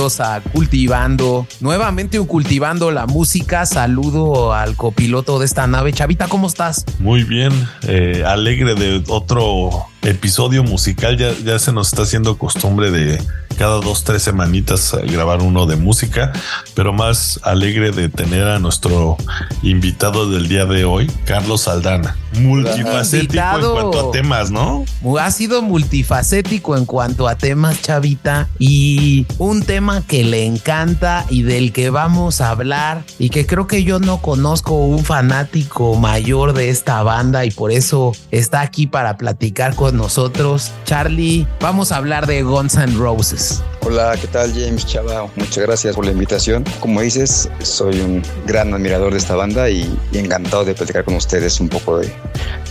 [0.00, 1.46] A Cultivando.
[1.60, 3.66] Nuevamente un Cultivando la Música.
[3.66, 5.92] Saludo al copiloto de esta nave.
[5.92, 6.86] Chavita, ¿cómo estás?
[7.00, 7.52] Muy bien,
[7.86, 11.16] eh, alegre de otro episodio musical.
[11.16, 13.20] Ya, ya se nos está haciendo costumbre de
[13.60, 16.32] cada dos, tres semanitas grabar uno de música,
[16.74, 19.18] pero más alegre de tener a nuestro
[19.62, 22.16] invitado del día de hoy, Carlos Aldana.
[22.38, 24.86] Multifacético en cuanto a temas, ¿no?
[25.20, 31.42] Ha sido multifacético en cuanto a temas, Chavita, y un tema que le encanta y
[31.42, 36.54] del que vamos a hablar y que creo que yo no conozco un fanático mayor
[36.54, 40.70] de esta banda y por eso está aquí para platicar con nosotros.
[40.84, 43.62] Charlie, vamos a hablar de Guns N' Roses.
[43.82, 45.26] Hola, ¿qué tal James Chava?
[45.36, 46.64] Muchas gracias por la invitación.
[46.80, 51.60] Como dices, soy un gran admirador de esta banda y, encantado de platicar con ustedes
[51.60, 52.12] un poco de,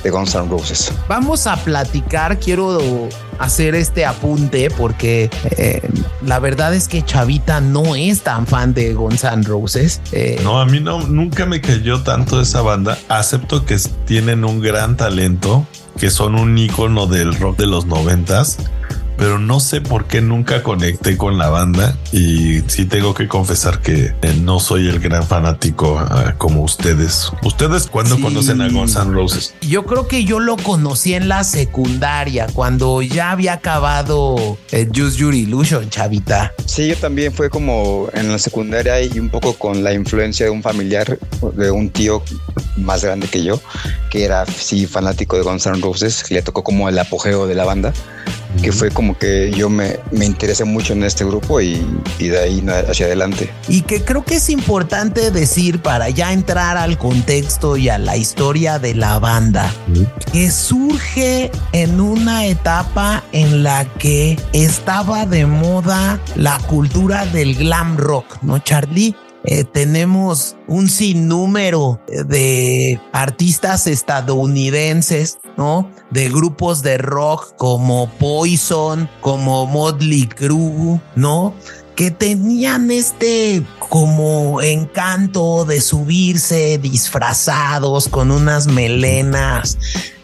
[0.03, 0.91] de Guns N' Roses.
[1.07, 5.81] Vamos a platicar, quiero hacer este apunte porque eh,
[6.23, 10.01] la verdad es que Chavita no es tan fan de Guns N' Roses.
[10.11, 12.97] Eh, no, a mí no, nunca me cayó tanto esa banda.
[13.07, 15.65] Acepto que tienen un gran talento,
[15.99, 18.57] que son un icono del rock de los noventas
[19.19, 23.81] pero no sé por qué nunca conecté con la banda y sí tengo que confesar
[23.81, 27.29] que eh, no soy el gran fanático ah, como ustedes.
[27.43, 29.53] ¿Ustedes cuándo conocen a Guns N' Roses?
[29.61, 34.91] Yo creo que yo lo conocí en la secundaria, cuando ya había acabado el eh,
[34.95, 36.53] Just Your Illusion, chavita.
[36.65, 40.51] Sí, yo también fue como en la secundaria y un poco con la influencia de
[40.51, 41.19] un familiar,
[41.55, 42.23] de un tío
[42.77, 43.59] más grande que yo,
[44.09, 47.55] que era sí fanático de Guns N' Roses, que le tocó como el apogeo de
[47.55, 47.93] la banda
[48.61, 51.85] que fue como que yo me, me interesé mucho en este grupo y,
[52.17, 53.49] y, de ahí hacia adelante.
[53.67, 58.17] Y que creo que es importante decir para ya entrar al contexto y a la
[58.17, 59.71] historia de la banda,
[60.31, 67.97] que surge en una etapa en la que estaba de moda la cultura del glam
[67.97, 69.15] rock, ¿no, Charlie?
[69.45, 75.89] Eh, tenemos un sinnúmero de artistas estadounidenses, ¿no?
[76.11, 81.53] De grupos de rock como Poison, como Motley Crue, ¿no?
[81.99, 89.77] que tenían este como encanto de subirse disfrazados con unas melenas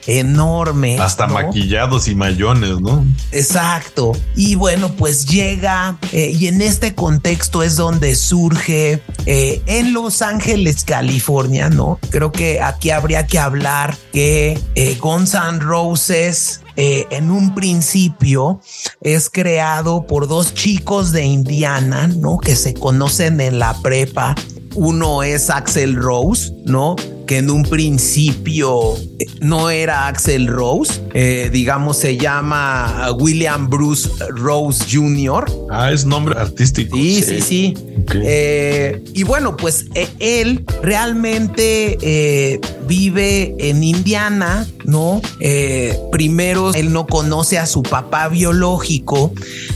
[0.08, 1.00] enorme.
[1.00, 3.06] Hasta maquillados y mayones, ¿no?
[3.32, 4.14] Exacto.
[4.36, 10.22] Y bueno, pues llega eh, y en este contexto es donde surge eh, en Los
[10.22, 12.00] Ángeles, California, ¿no?
[12.10, 18.60] Creo que aquí habría que hablar que eh, Guns N' Roses en un principio
[19.00, 22.38] es creado por dos chicos de Indiana, ¿no?
[22.38, 24.36] Que se conocen en la prepa.
[24.76, 26.96] Uno es Axel Rose, ¿no?
[27.26, 34.10] que en un principio eh, no era Axel Rose, eh, digamos se llama William Bruce
[34.30, 35.46] Rose Jr.
[35.72, 36.96] Ah, es nombre artístico.
[36.98, 37.74] Sí, sí, sí.
[38.14, 39.86] Eh, y bueno, pues
[40.20, 45.22] él realmente vive en Indiana, ¿no?
[46.12, 49.32] primero él no conoce a su papá biológico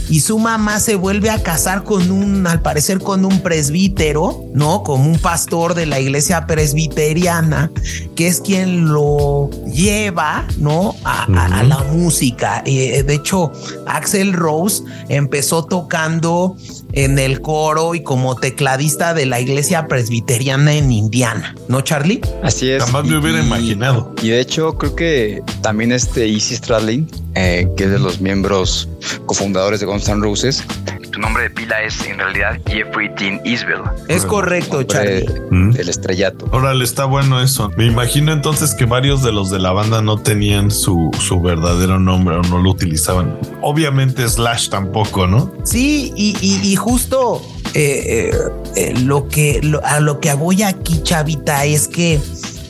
[0.10, 4.84] y su mamá se vuelve a casar con un, al parecer con un presbítero, ¿no?
[4.84, 6.46] Como un pastor de la iglesia
[6.88, 7.72] presbiteriana
[8.16, 10.96] que es quien lo lleva, ¿no?
[11.04, 12.64] A, la música.
[12.66, 13.52] Eh, de hecho,
[13.86, 16.56] Axel Rose empezó tocando
[16.94, 22.22] en el coro y como tecladista de la iglesia presbiteriana en Indiana, ¿no, Charlie?
[22.44, 22.84] Así es.
[22.84, 24.14] Jamás me hubiera imaginado.
[24.22, 28.90] Y de hecho, creo que también este Easy Stradlin, eh, que es de los miembros
[29.26, 30.64] cofundadores de Guns N' Roses,
[31.10, 33.82] tu nombre de pila es en realidad Jeffrey Dean Isbell.
[34.08, 35.26] Es correcto, Charlie.
[35.50, 35.76] Mm.
[35.78, 36.48] El estrellato.
[36.52, 37.70] Órale, está bueno eso.
[37.78, 42.00] Me imagino entonces que varios de los de la banda no tenían su, su verdadero
[42.00, 43.38] nombre o no lo utilizaban.
[43.62, 45.52] Obviamente Slash tampoco, ¿no?
[45.64, 47.42] Sí, y, y, justo
[47.74, 52.20] eh, eh, eh, lo que a lo que voy aquí, Chavita, es que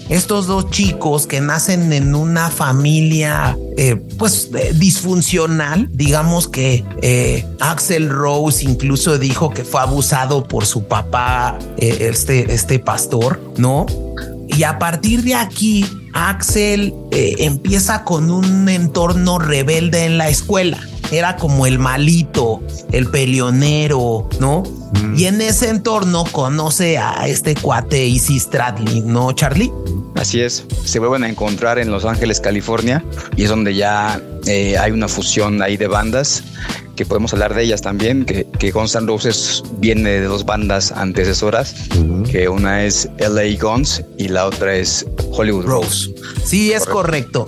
[0.09, 7.45] estos dos chicos que nacen en una familia eh, pues eh, disfuncional, digamos que eh,
[7.59, 13.85] Axel Rose incluso dijo que fue abusado por su papá, este, este pastor, ¿no?
[14.47, 20.79] Y a partir de aquí, Axel empieza con un entorno rebelde en la escuela
[21.11, 22.61] era como el malito,
[22.91, 24.63] el peleonero, ¿no?
[24.93, 25.17] Mm.
[25.17, 29.71] Y en ese entorno conoce a este cuate Easy Stradlin, ¿no, Charlie?
[30.15, 33.03] Así es, se vuelven a encontrar en Los Ángeles, California,
[33.35, 36.43] y es donde ya eh, hay una fusión ahí de bandas
[36.99, 40.91] que podemos hablar de ellas también, que, que Guns N' Roses viene de dos bandas
[40.91, 41.73] antecesoras,
[42.29, 46.13] que una es LA Guns y la otra es Hollywood Rose.
[46.43, 47.45] Sí, es correcto.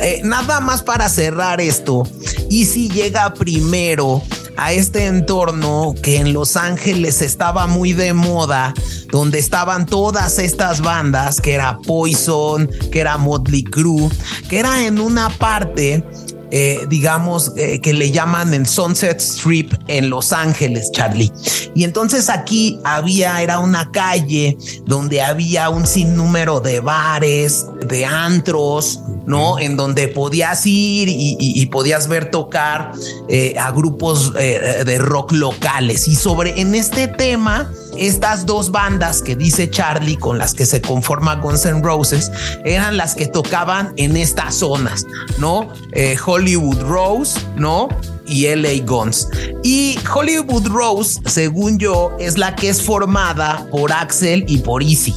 [0.00, 2.04] Eh, nada más para cerrar esto,
[2.48, 4.22] y si llega primero
[4.56, 8.72] a este entorno que en Los Ángeles estaba muy de moda,
[9.10, 14.08] donde estaban todas estas bandas, que era Poison, que era Motley Crue,
[14.48, 16.02] que era en una parte
[16.50, 21.32] eh, digamos, eh, que le llaman el Sunset Strip en Los Ángeles, Charlie.
[21.74, 29.00] Y entonces aquí había, era una calle donde había un sinnúmero de bares, de antros,
[29.26, 29.58] ¿no?
[29.58, 32.92] En donde podías ir y, podías ver tocar
[33.28, 36.06] eh, a grupos de rock locales.
[36.08, 40.80] Y sobre, en este tema, estas dos bandas que dice Charlie con las que se
[40.80, 42.30] conforma Guns N' Roses
[42.64, 45.06] eran las que tocaban en estas zonas,
[45.38, 45.68] ¿no?
[45.92, 47.88] Eh, Hollywood Rose, ¿no?
[48.28, 49.28] y LA Guns.
[49.62, 55.14] Y Hollywood Rose, según yo, es la que es formada por Axel y por Easy.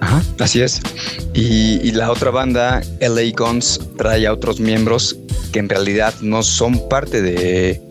[0.00, 0.80] Ajá, así es.
[1.34, 5.16] Y, y, la otra banda, LA Guns, trae a otros miembros
[5.52, 7.82] que en realidad no son parte de,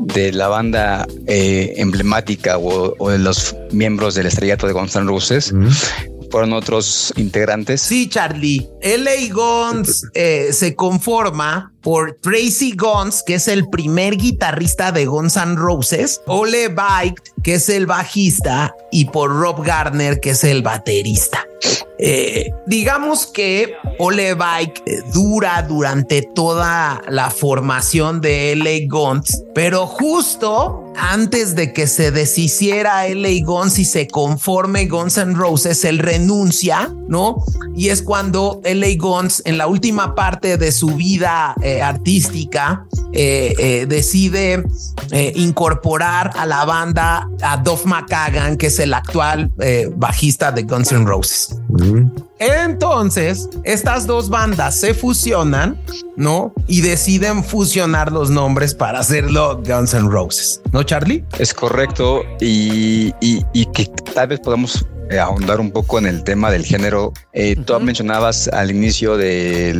[0.00, 5.52] de la banda eh, emblemática o, de los miembros del estrellato de Guns N' Roses.
[6.30, 7.80] Fueron otros integrantes.
[7.80, 8.68] Sí, Charlie.
[8.82, 15.36] LA Guns eh, se conforma por Tracy Guns, que es el primer guitarrista de Guns
[15.36, 20.62] N' Roses, Ole Bike, que es el bajista, y por Rob Garner, que es el
[20.62, 21.46] baterista.
[21.98, 29.86] Eh, digamos que Ole Bike eh, dura durante toda la formación de LA Guns, pero
[29.86, 35.98] justo antes de que se deshiciera LA Guns y se conforme Guns N' Roses, él
[35.98, 37.36] renuncia, ¿no?
[37.76, 44.64] Y es cuando LA Guns en la última parte de su vida eh, artística decide
[45.36, 49.52] incorporar a la banda a Duff McKagan, que es el actual
[49.96, 51.53] bajista de Guns N' Roses.
[52.38, 55.80] Entonces, estas dos bandas se fusionan,
[56.16, 56.52] ¿no?
[56.66, 61.24] Y deciden fusionar los nombres para hacerlo Guns N' Roses, ¿no, Charlie?
[61.38, 62.22] Es correcto.
[62.40, 67.12] Y, y que tal vez podamos eh, ahondar un poco en el tema del género.
[67.32, 69.70] Eh, Tú mencionabas al inicio de,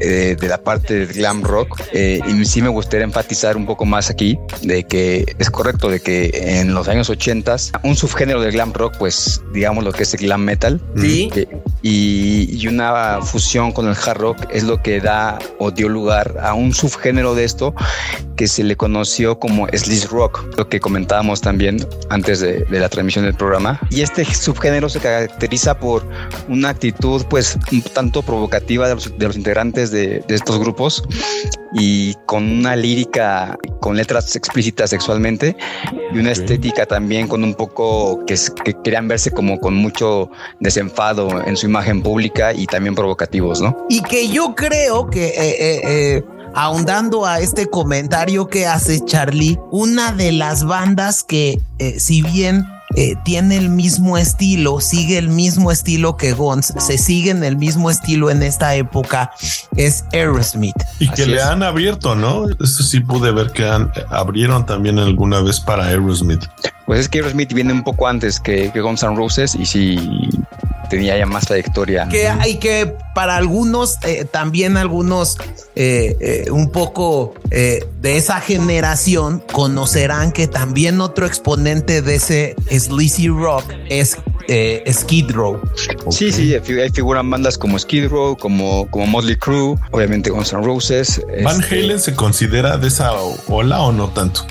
[0.00, 3.84] eh, de la parte del glam rock eh, y sí me gustaría enfatizar un poco
[3.84, 6.30] más aquí de que es correcto de que
[6.60, 10.20] en los años 80 un subgénero del glam rock, pues digamos lo que es el
[10.20, 11.30] glam metal ¿Sí?
[11.82, 16.36] y, y, una fusión con el hard rock es lo que da o dio lugar
[16.40, 17.74] a un subgénero de esto
[18.36, 22.88] que se le conoció como sleaze rock, lo que comentábamos también antes de, de la
[22.88, 23.80] transmisión del programa.
[23.90, 26.08] Y este subgénero se caracteriza por
[26.48, 31.02] una actitud pues un tanto provocativa de los, integrantes de, estos grupos
[31.72, 35.56] y con una lírica con letras explícitas sexualmente
[36.14, 41.44] y una estética también con un poco que, que, querían verse como con mucho desenfado
[41.44, 43.76] en su imagen pública y también provocativos, ¿no?
[43.88, 49.58] Y que yo creo que eh, eh, eh, ahondando a este comentario que hace Charlie,
[49.72, 51.58] una de las bandas que
[51.98, 52.64] si bien
[52.96, 57.56] eh, tiene el mismo estilo, sigue el mismo estilo que Guns, se sigue en el
[57.56, 59.32] mismo estilo en esta época,
[59.76, 60.76] es Aerosmith.
[60.98, 62.46] Y que le han abierto, ¿no?
[62.48, 63.64] Eso sí pude ver que
[64.10, 66.44] abrieron también alguna vez para Aerosmith.
[66.86, 70.30] Pues es que Aerosmith viene un poco antes que, que Guns N' Roses y sí
[70.88, 72.08] tenía ya más trayectoria.
[72.08, 75.36] Que hay que para algunos, eh, también algunos
[75.74, 83.28] eh, eh, un poco de esa generación conocerán que también otro exponente de ese sleazy
[83.28, 84.16] rock es
[84.92, 85.60] Skid Row.
[86.10, 90.62] Sí, sí, hay figuran bandas como Skid Row, como, como Motley Crue, obviamente Guns N'
[90.62, 91.20] Roses.
[91.42, 93.12] ¿Van este Halen se considera de esa
[93.48, 94.46] ola o no tanto?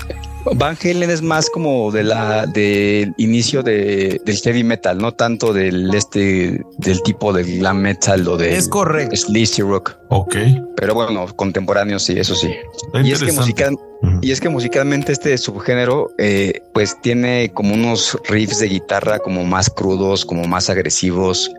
[0.54, 5.52] Van Halen es más como de la del inicio de, del heavy metal, no tanto
[5.52, 9.96] del este del tipo de glam metal o de es correcto sleazy rock.
[10.08, 10.36] Ok.
[10.76, 12.54] Pero bueno, contemporáneo sí, eso sí.
[13.02, 13.76] Y es que musical,
[14.22, 19.44] y es que musicalmente este subgénero eh, pues tiene como unos riffs de guitarra como
[19.44, 21.50] más crudos, como más agresivos.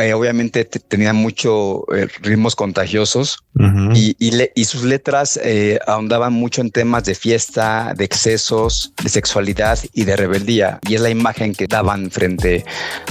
[0.00, 3.44] Eh, obviamente tenía mucho eh, ritmos contagiosos
[3.94, 5.38] y, y, sus letras
[5.86, 10.80] ahondaban mucho en temas de fiesta, de excesos, de sexualidad y de rebeldía.
[10.88, 12.64] Y es la imagen que daban frente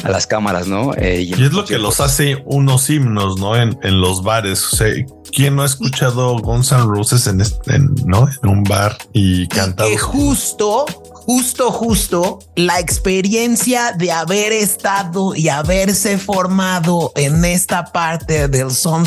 [0.03, 0.91] a las cámaras, ¿no?
[0.99, 3.55] y, es lo que los hace unos himnos, ¿no?
[3.55, 4.50] En, en los bares.
[4.51, 4.93] O sea,
[5.31, 8.27] ¿Quién no ha escuchado Guns N' Roses en, este, ¿no?
[8.43, 9.89] en un bar y cantado?
[9.89, 10.85] Que justo,
[11.25, 19.05] justo, justo la experiencia de haber estado y haberse formado en esta parte del, son,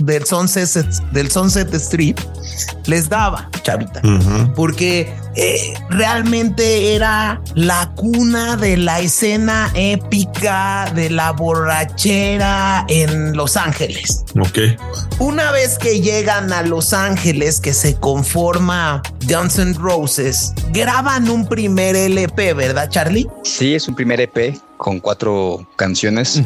[0.00, 2.18] del, sunset, del Sunset Strip
[2.86, 4.02] les daba, chavita,
[4.56, 13.56] porque eh, realmente era la cuna de la escena épica de la borrachera en Los
[13.56, 14.24] Ángeles.
[14.38, 14.58] Ok.
[15.18, 21.46] Una vez que llegan a Los Ángeles, que se conforma Guns N' Roses, graban un
[21.46, 23.28] primer LP, ¿verdad, Charlie?
[23.44, 26.42] Sí, es un primer EP con cuatro canciones.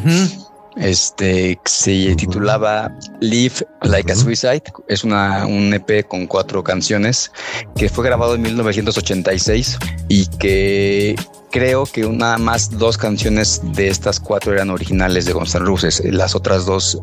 [0.77, 2.91] Este se titulaba
[3.21, 4.63] Live Like a Suicide.
[4.87, 7.31] Es una, un EP con cuatro canciones
[7.75, 9.77] que fue grabado en 1986
[10.09, 11.15] y que
[11.55, 16.03] creo que nada más dos canciones de estas cuatro eran originales de Guns N' Roses.
[16.03, 17.01] Las otras dos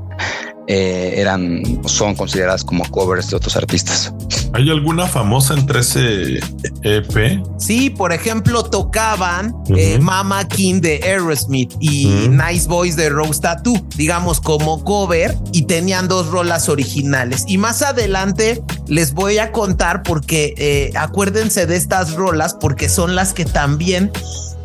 [0.69, 4.13] eh, eran, son consideradas como covers de otros artistas.
[4.53, 6.41] ¿Hay alguna famosa entre ese
[6.83, 7.43] EP?
[7.59, 13.75] Sí, por ejemplo, tocaban eh, Mama King de Aerosmith y Nice Boys de Rose Tattoo,
[13.97, 17.45] digamos como cover, y tenían dos rolas originales.
[17.49, 23.15] Y más adelante les voy a contar porque eh, acuérdense de estas rolas porque son
[23.15, 24.13] las que también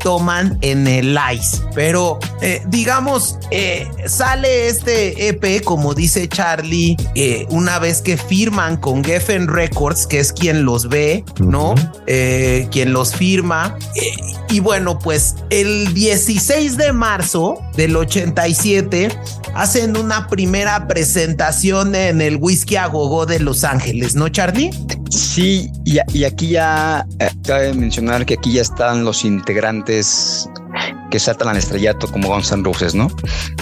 [0.07, 1.57] toman en el ICE.
[1.75, 8.77] Pero eh, digamos, eh, sale este EP, como dice Charlie, eh, una vez que firman
[8.77, 11.75] con Geffen Records, que es quien los ve, ¿no?
[12.71, 13.77] quien los firma.
[14.49, 19.09] y bueno, pues el 16 de marzo del 87
[19.55, 24.69] hacen una primera presentación en el Whisky a Gogo de Los Ángeles, ¿no, Charlie?
[25.09, 27.05] Sí, y, y aquí ya
[27.43, 29.96] cabe mencionar que aquí ya están los integrantes
[31.09, 33.09] que saltan al estrellato como Guns N' Roses, ¿no?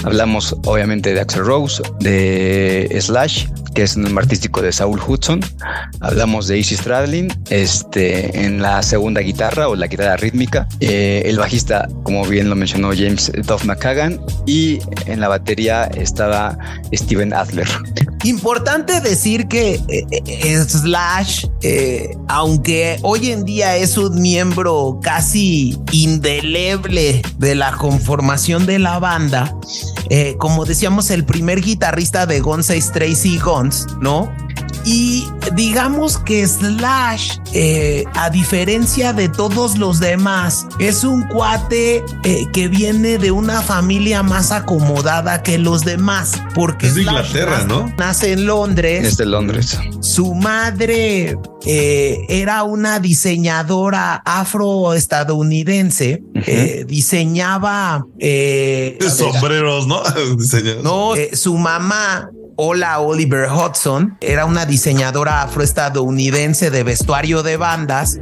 [0.03, 5.41] Hablamos obviamente de Axel Rose, de Slash, que es un nombre artístico de Saul Hudson.
[5.99, 10.67] Hablamos de Easy Stradlin, este, en la segunda guitarra o la guitarra rítmica.
[10.79, 16.57] Eh, el bajista, como bien lo mencionó James Duff McCagan, y en la batería estaba
[16.93, 17.67] Steven Adler.
[18.25, 21.45] Importante decir que eh, eh, Slash,
[22.27, 29.55] aunque hoy en día es un miembro casi indeleble de la conformación de la banda,
[30.37, 34.31] como decíamos, el primer guitarrista de Guns Tracy Guns, ¿no?
[34.83, 42.45] Y digamos que Slash, eh, a diferencia de todos los demás, es un cuate eh,
[42.53, 46.33] que viene de una familia más acomodada que los demás.
[46.53, 47.93] Porque es de Inglaterra, ¿no?
[47.97, 49.07] Nace en Londres.
[49.07, 49.77] Es de Londres.
[50.01, 56.23] Su madre eh, era una diseñadora afroestadounidense.
[56.87, 58.05] diseñaba
[59.15, 60.03] sombreros, ¿no?
[60.83, 68.17] no, su mamá Hola Oliver Hudson era una diseñadora afroestadounidense de vestuario de bandas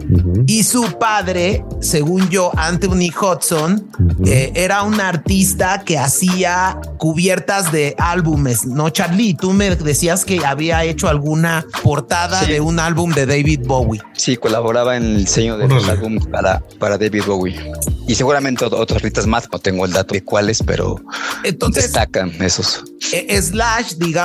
[0.47, 3.87] y su padre, según yo, Anthony Hudson,
[4.25, 8.65] eh, era un artista que hacía cubiertas de álbumes.
[8.65, 13.61] No, Charlie, tú me decías que había hecho alguna portada de un álbum de David
[13.65, 14.01] Bowie.
[14.13, 17.71] Sí, colaboraba en el diseño del álbum para, para David Bowie.
[18.07, 20.99] Y seguramente otros artistas más, no tengo el dato de cuáles, pero
[21.43, 22.83] Entonces, destacan esos.
[23.13, 24.23] E, Slash, digamos,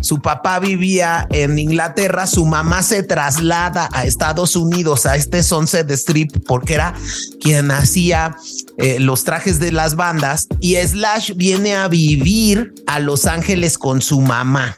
[0.00, 5.90] su papá vivía en Inglaterra, su mamá se traslada a Estados Unidos, a este Sunset
[5.90, 6.94] Strip, porque era
[7.40, 8.36] quien hacía
[8.78, 14.02] eh, los trajes de las bandas y Slash viene a vivir a Los Ángeles con
[14.02, 14.76] su mamá.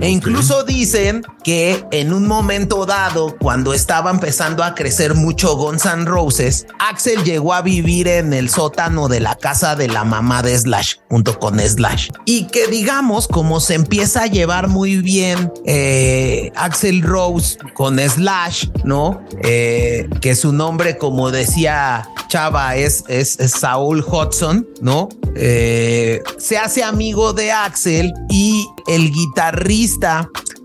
[0.00, 5.84] E incluso dicen que en un momento dado, cuando estaba empezando a crecer mucho Guns
[5.84, 10.42] N' Roses, Axel llegó a vivir en el sótano de la casa de la mamá
[10.42, 12.08] de Slash, junto con Slash.
[12.24, 18.68] Y que digamos, como se empieza a llevar muy bien eh, Axel Rose con Slash,
[18.84, 19.20] ¿no?
[19.42, 25.08] Eh, que su nombre, como decía Chava, es, es, Saul Hudson, ¿no?
[25.36, 29.49] Eh, se hace amigo de Axel y el guitarrista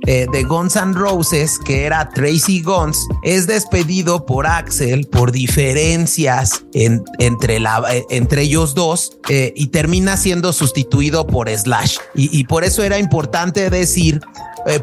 [0.07, 6.63] eh, de Guns N' Roses, que era Tracy Guns, es despedido por Axel por diferencias
[6.73, 11.97] entre, eh, entre ellos dos eh, y termina siendo sustituido por Slash.
[12.13, 14.21] Y, por eso era importante decir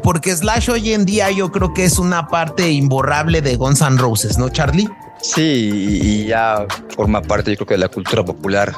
[0.01, 3.97] porque Slash hoy en día yo creo que es una parte imborrable de Guns N'
[3.97, 4.89] Roses, ¿no, Charlie?
[5.23, 8.73] Sí, y ya forma parte, yo creo que de la cultura popular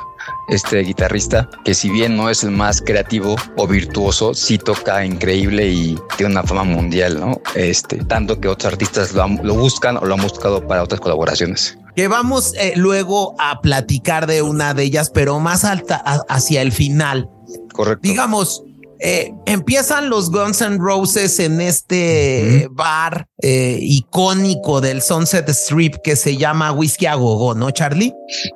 [0.47, 5.67] este guitarrista, que si bien no es el más creativo o virtuoso, sí toca increíble
[5.67, 7.41] y tiene una fama mundial, ¿no?
[7.55, 11.79] Este, tanto que otros artistas lo, buscan o lo han buscado para otras colaboraciones.
[11.95, 15.95] Que vamos eh, luego a platicar de una de ellas, pero más alta
[16.29, 17.27] hacia el final.
[17.73, 18.07] Correcto.
[18.07, 18.63] Digamos,
[18.99, 26.15] eh, empiezan los Guns N' Roses en este bar eh, icónico del Sunset Strip que
[26.15, 28.13] se llama Whisky a Gogo, ¿no, Charlie?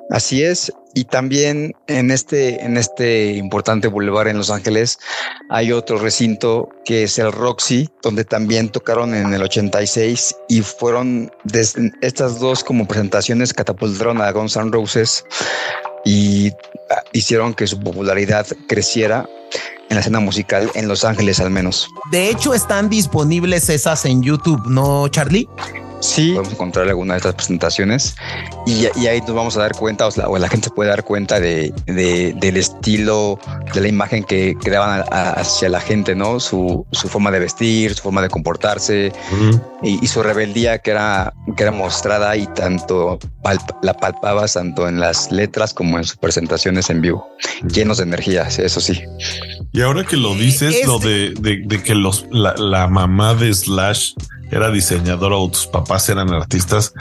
[0.10, 0.72] Así es.
[0.96, 4.98] Y también en este, en este importante boulevard en Los Ángeles
[5.50, 11.32] hay otro recinto que es el Roxy, donde también tocaron en el 86 y fueron
[12.02, 15.24] estas dos como presentaciones catapultaron a Guns N' Roses
[16.06, 16.52] y
[17.14, 19.30] hicieron que su popularidad creciera
[19.90, 21.90] en la escena musical en Los Ángeles al menos.
[22.12, 25.48] De hecho, están disponibles esas en YouTube, ¿no, Charlie?
[26.02, 28.16] Sí, podemos encontrar alguna de estas presentaciones
[28.66, 32.58] y, ahí nos vamos a dar cuenta, o, la, gente puede dar cuenta de, del
[32.58, 33.38] estilo,
[33.74, 36.40] de la imagen que, creaban hacia la gente, ¿no?
[36.40, 39.12] Su, forma de vestir, su forma de comportarse
[39.84, 43.20] y, su rebeldía que era, que era mostrada y tanto
[43.82, 47.28] la palpabas tanto en las letras como en sus presentaciones en vivo,
[47.68, 49.02] llenos de energía, eso sí.
[49.72, 54.14] Y ahora que lo dices, lo de, de, que los, la, la mamá de Slash
[54.52, 56.94] era diseñador o tus papás eran artistas,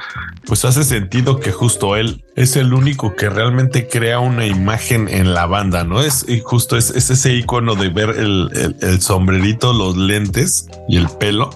[0.47, 5.35] pues hace sentido que justo él es el único que realmente crea una imagen en
[5.35, 6.01] la banda, ¿no?
[6.01, 11.09] Es y justo es, ese icono de ver el, el, sombrerito, los lentes y el
[11.09, 11.51] pelo.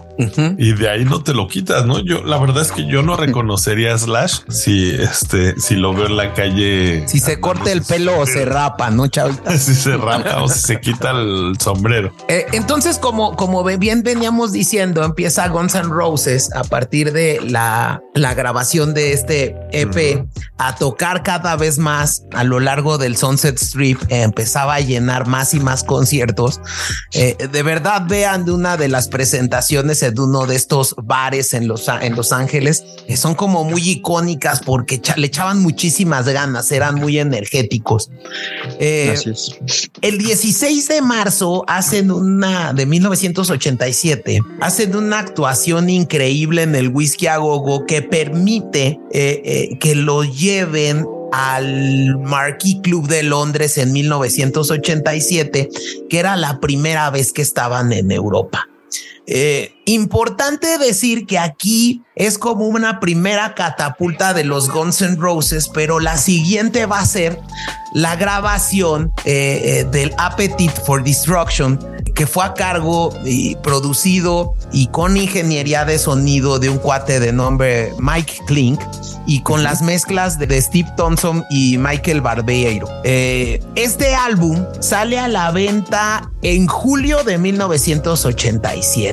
[0.58, 1.98] Y de ahí no te lo quitas, ¿no?
[1.98, 6.06] Yo la verdad es que yo no reconocería a Slash si este si lo veo
[6.06, 7.08] en la calle.
[7.08, 9.56] Si se corta el pelo o se rapa, ¿no, chavita?
[9.58, 12.12] si se rapa o si se quita el sombrero.
[12.28, 18.02] Eh, entonces, como, como bien veníamos diciendo, empieza Guns N' Roses a partir de la,
[18.14, 20.26] la grabación de este EP
[20.58, 25.54] a tocar cada vez más a lo largo del Sunset Strip, empezaba a llenar más
[25.54, 26.60] y más conciertos.
[27.14, 31.66] Eh, de verdad, vean de una de las presentaciones de uno de estos bares en
[31.66, 36.94] Los, en los Ángeles, que son como muy icónicas porque le echaban muchísimas ganas, eran
[36.94, 38.10] muy energéticos.
[38.78, 39.16] Eh,
[40.00, 47.26] el 16 de marzo hacen una de 1987, hacen una actuación increíble en el Whisky
[47.26, 53.92] a Gogo que permite eh, que lo lleve ven al Marquis Club de Londres en
[53.92, 55.68] 1987,
[56.08, 58.68] que era la primera vez que estaban en Europa.
[59.26, 65.68] Eh, importante decir que aquí es como una primera catapulta de los Guns N' Roses,
[65.68, 67.38] pero la siguiente va a ser
[67.94, 71.78] la grabación eh, eh, del Appetite for Destruction,
[72.14, 77.32] que fue a cargo y producido y con ingeniería de sonido de un cuate de
[77.32, 78.80] nombre Mike Klink
[79.26, 82.88] y con las mezclas de Steve Thompson y Michael Barbeiro.
[83.04, 89.11] Este álbum sale a la venta en julio de 1987.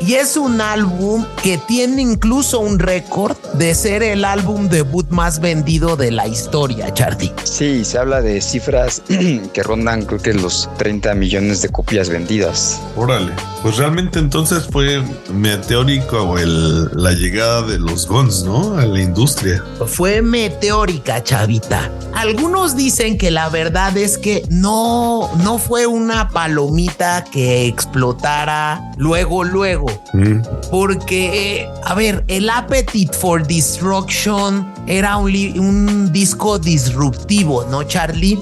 [0.00, 5.38] Y es un álbum que tiene incluso un récord de ser el álbum debut más
[5.38, 7.32] vendido de la historia, Charlie.
[7.44, 9.02] Sí, se habla de cifras
[9.52, 12.80] que rondan creo que los 30 millones de copias vendidas.
[12.96, 18.76] Órale, pues realmente entonces fue meteórico el, la llegada de los Guns, ¿no?
[18.76, 19.62] A la industria.
[19.86, 21.90] Fue meteórica, chavita.
[22.14, 29.44] Algunos dicen que la verdad es que no, no fue una palomita que explotara luego,
[29.44, 29.86] luego.
[30.12, 30.40] Mm.
[30.70, 38.38] Porque, a ver, el Appetite for Destruction era un, un disco disruptivo, ¿no, Charlie?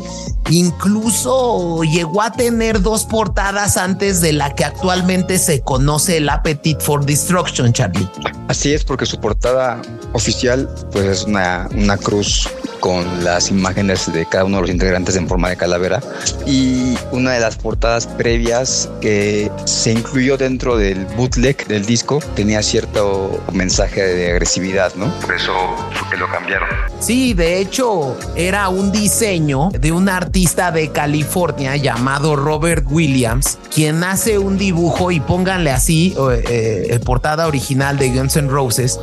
[0.50, 6.80] Incluso llegó a tener dos portadas antes de la que actualmente se conoce el Appetite
[6.80, 8.08] for Destruction, Charlie.
[8.48, 9.80] Así es, porque su portada
[10.12, 12.48] oficial pues es una, una cruz
[12.80, 16.00] con las imágenes de cada uno de los integrantes en forma de calavera
[16.46, 22.62] y una de las portadas previas que se incluyó dentro del bootleg del disco tenía
[22.62, 25.12] cierto mensaje de agresividad, ¿no?
[25.20, 25.52] Por eso
[25.92, 26.68] fue que lo cambiaron.
[27.00, 34.02] Sí, de hecho era un diseño de un artista de California llamado Robert Williams, quien
[34.04, 38.98] hace un dibujo y pónganle así eh, eh portada original de Guns N' Roses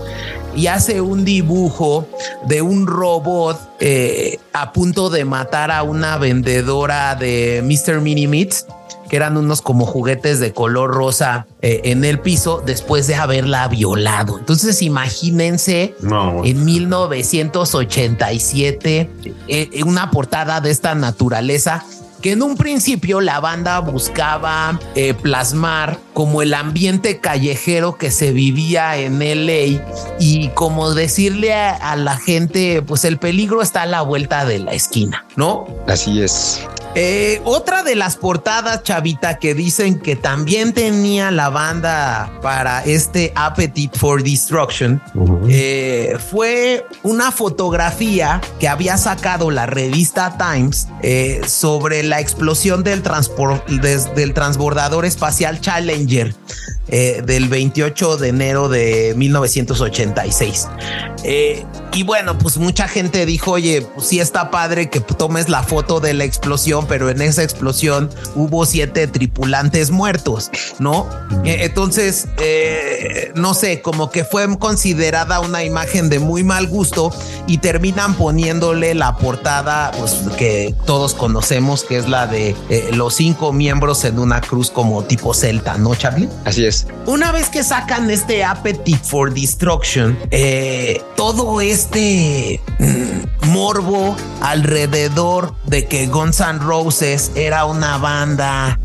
[0.58, 2.08] y hace un dibujo
[2.48, 8.02] de un robot eh, a punto de matar a una vendedora de Mr.
[8.02, 8.66] Mini Meats
[9.08, 13.66] que eran unos como juguetes de color rosa eh, en el piso después de haberla
[13.68, 14.40] violado.
[14.40, 15.96] Entonces imagínense
[16.44, 19.10] en 1987
[19.48, 21.86] eh, una portada de esta naturaleza
[22.22, 28.32] que en un principio la banda buscaba eh, plasmar como el ambiente callejero que se
[28.32, 34.02] vivía en LA y como decirle a, la gente, pues el peligro está a la
[34.02, 35.68] vuelta de la esquina, ¿no?
[35.86, 36.60] Así es.
[36.96, 43.32] Eh, otra de las portadas, chavita, que dicen que también tenía la banda para este
[43.36, 45.00] Appetite for Destruction,
[45.48, 53.04] eh, fue una fotografía que había sacado la revista Times eh, sobre la explosión del,
[54.16, 55.62] del transbordador espacial
[56.08, 56.34] Challenger
[56.90, 60.70] eh, del 28 de enero de 1986.
[61.26, 65.64] Eh, y bueno, pues mucha gente dijo, oye, pues sí está padre que tomes la
[65.64, 71.10] foto de la explosión, pero en esa explosión hubo siete tripulantes muertos, ¿no?
[71.44, 72.28] Eh, entonces,
[73.36, 77.12] no sé, como que fue considerada una imagen de muy mal gusto
[77.48, 82.56] y terminan poniéndole la portada, pues que todos conocemos, que es la de
[82.94, 86.30] los cinco miembros en una cruz como tipo celta, ¿no, Charlie?
[86.46, 86.88] Así es.
[87.06, 95.86] Una vez que sacan este Appetite for Destruction, eh, todo este mm, morbo alrededor de
[95.86, 98.80] que Guns N' Roses era una banda,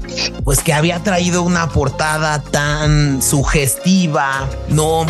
[0.44, 5.06] pues que había traído una portada tan sugestiva, no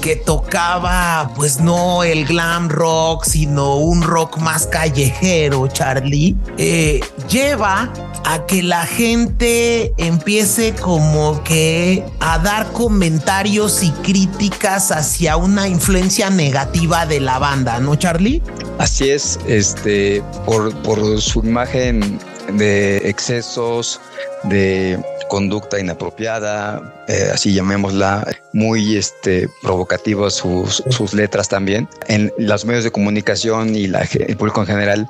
[0.00, 7.92] que tocaba, pues no el glam rock, sino un rock más callejero, Charlie, eh, lleva
[8.24, 16.28] a que la gente empiece como que a dar comentarios y críticas hacia una influencia
[16.28, 18.42] negativa de la banda, ¿no, Charlie?
[18.78, 22.18] Así es, este, por, por su imagen
[22.54, 24.00] de excesos,
[24.44, 31.88] de conducta inapropiada, eh, así llamémosla, muy este, provocativas sus, sus, letras también.
[32.08, 35.08] En los medios de comunicación y la, el público en general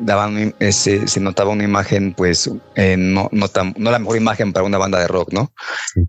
[0.00, 4.16] daban, eh, se, se, notaba una imagen, pues, eh, no, no, tan, no la mejor
[4.16, 5.52] imagen para una banda de rock, ¿no?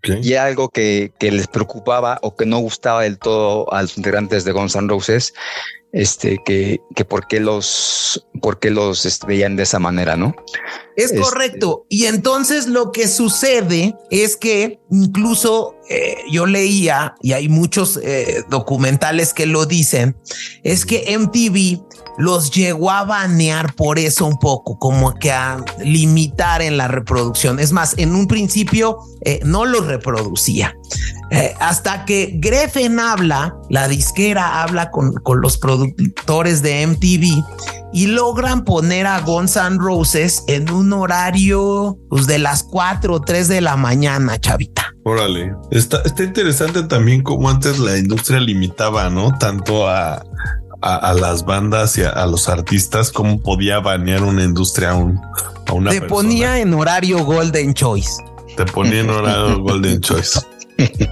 [0.04, 4.44] Y algo que, que les preocupaba o que no gustaba del todo a los integrantes
[4.44, 5.34] de Guns N' Roses
[5.92, 10.36] este, que, que por qué los, por qué los este, veían de esa manera, ¿no?
[10.98, 11.86] Es este, correcto.
[11.90, 18.44] Y entonces lo que sucede es que incluso eh, yo leía, y hay muchos eh,
[18.50, 20.18] documentales que lo dicen,
[20.64, 21.86] es que MTV
[22.18, 27.60] los llegó a banear por eso un poco, como que a limitar en la reproducción.
[27.60, 30.76] Es más, en un principio eh, no los reproducía.
[31.30, 37.44] Eh, hasta que Grefen habla, la disquera habla con, con, los productores de MTV
[37.94, 43.22] y logran poner a Guns N' Roses en un horario pues, de las 4 o
[43.22, 44.94] 3 de la mañana, chavita.
[45.04, 49.38] Órale, está, está interesante también cómo antes la industria limitaba, ¿no?
[49.38, 50.22] Tanto a,
[50.82, 55.20] a, las bandas y a, los artistas, cómo podía banear una industria a, un,
[55.66, 58.22] a una Te ponía en horario Golden Choice.
[58.56, 60.40] Te ponía en horario Golden Choice.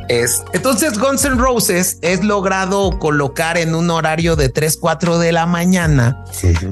[0.07, 5.31] Es, entonces Guns N' Roses es logrado colocar en un horario de 3, 4 de
[5.31, 6.23] la mañana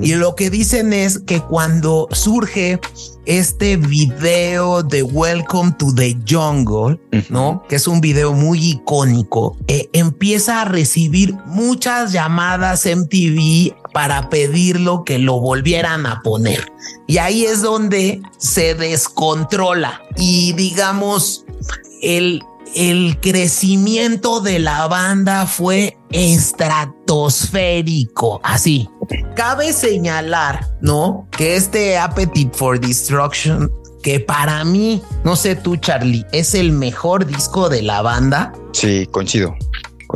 [0.01, 2.79] y lo que dicen es que cuando surge
[3.25, 7.63] este video de Welcome to the Jungle, ¿no?
[7.67, 15.03] Que es un video muy icónico, eh, empieza a recibir muchas llamadas MTV para pedirlo
[15.03, 16.71] que lo volvieran a poner.
[17.07, 21.45] Y ahí es donde se descontrola y digamos,
[22.01, 22.43] el
[22.75, 28.87] el crecimiento de la banda fue estratosférico, así.
[29.35, 31.27] Cabe señalar, ¿no?
[31.31, 37.25] Que este Appetite for Destruction, que para mí, no sé tú, Charlie, es el mejor
[37.25, 38.53] disco de la banda.
[38.71, 39.55] Sí, coincido.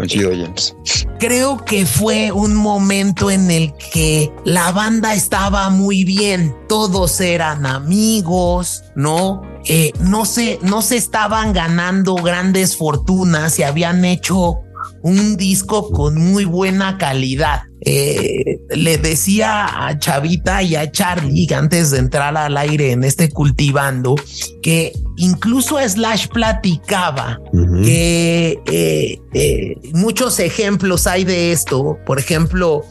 [0.06, 0.76] James.
[1.20, 6.56] Creo que fue un momento en el que la banda estaba muy bien.
[6.70, 9.42] Todos eran amigos, ¿no?
[9.66, 14.60] Eh, no se, no se estaban ganando grandes fortunas y habían hecho
[15.02, 17.64] un disco con muy buena calidad.
[17.90, 23.30] Eh, le decía a Chavita y a Charlie antes de entrar al aire en este
[23.30, 24.16] cultivando
[24.62, 27.40] que incluso Slash platicaba
[27.86, 31.98] que eh, eh, muchos ejemplos hay de esto.
[32.06, 32.84] Por ejemplo,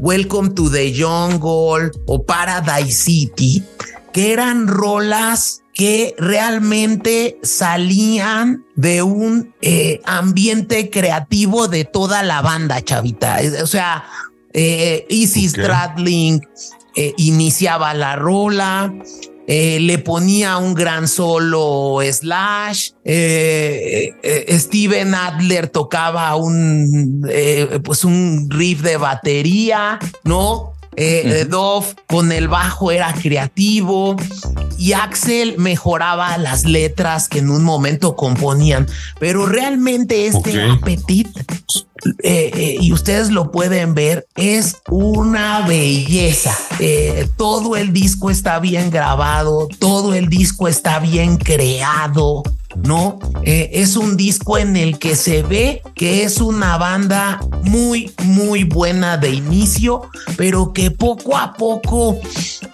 [0.00, 3.62] Welcome to the Jungle o Paradise City,
[4.12, 9.54] que eran rolas que realmente salían de un
[10.04, 13.38] ambiente creativo de toda la banda, chavita.
[13.62, 14.04] O sea,
[14.52, 16.40] eh, Easy Stradling
[16.96, 18.92] eh, iniciaba la rola,
[19.46, 24.12] eh, le ponía un gran solo slash, eh,
[24.48, 27.28] Steven Adler tocaba un,
[27.84, 30.72] pues un riff de batería, ¿no?
[30.96, 34.16] Eh, Dove con el bajo era creativo
[34.78, 38.86] y Axel mejoraba las letras que en un momento componían,
[39.18, 41.28] pero realmente este Appetit
[42.22, 46.56] eh, eh, y ustedes lo pueden ver, es una belleza.
[46.78, 52.42] Eh, todo el disco está bien grabado, todo el disco está bien creado.
[52.76, 53.18] ¿No?
[53.44, 59.16] es un disco en el que se ve que es una banda muy, muy buena
[59.16, 60.02] de inicio,
[60.36, 62.18] pero que poco a poco,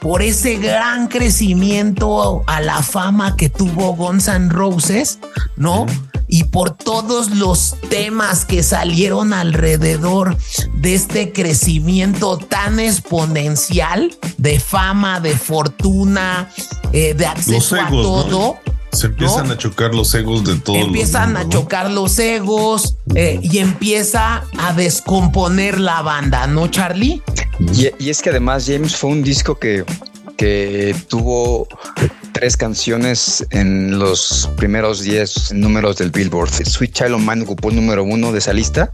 [0.01, 5.19] por ese gran crecimiento a la fama que tuvo Guns N' Roses,
[5.57, 5.87] ¿no?
[6.29, 10.37] y por todos los temas que salieron alrededor
[10.75, 16.51] de este crecimiento tan exponencial de fama, de fortuna,
[16.93, 18.59] eh, de acceso a todo.
[18.97, 20.79] Se empiezan a chocar los egos de todos.
[20.79, 27.23] Empiezan a chocar los egos eh, y empieza a descomponer la banda, ¿no, Charlie?
[27.61, 29.85] Y, y, es que además James fue un disco que,
[30.37, 31.69] que tuvo
[32.39, 36.51] tres canciones en los primeros 10 números del Billboard.
[36.51, 38.93] Sweet Child of Mine ocupó el número uno de esa lista.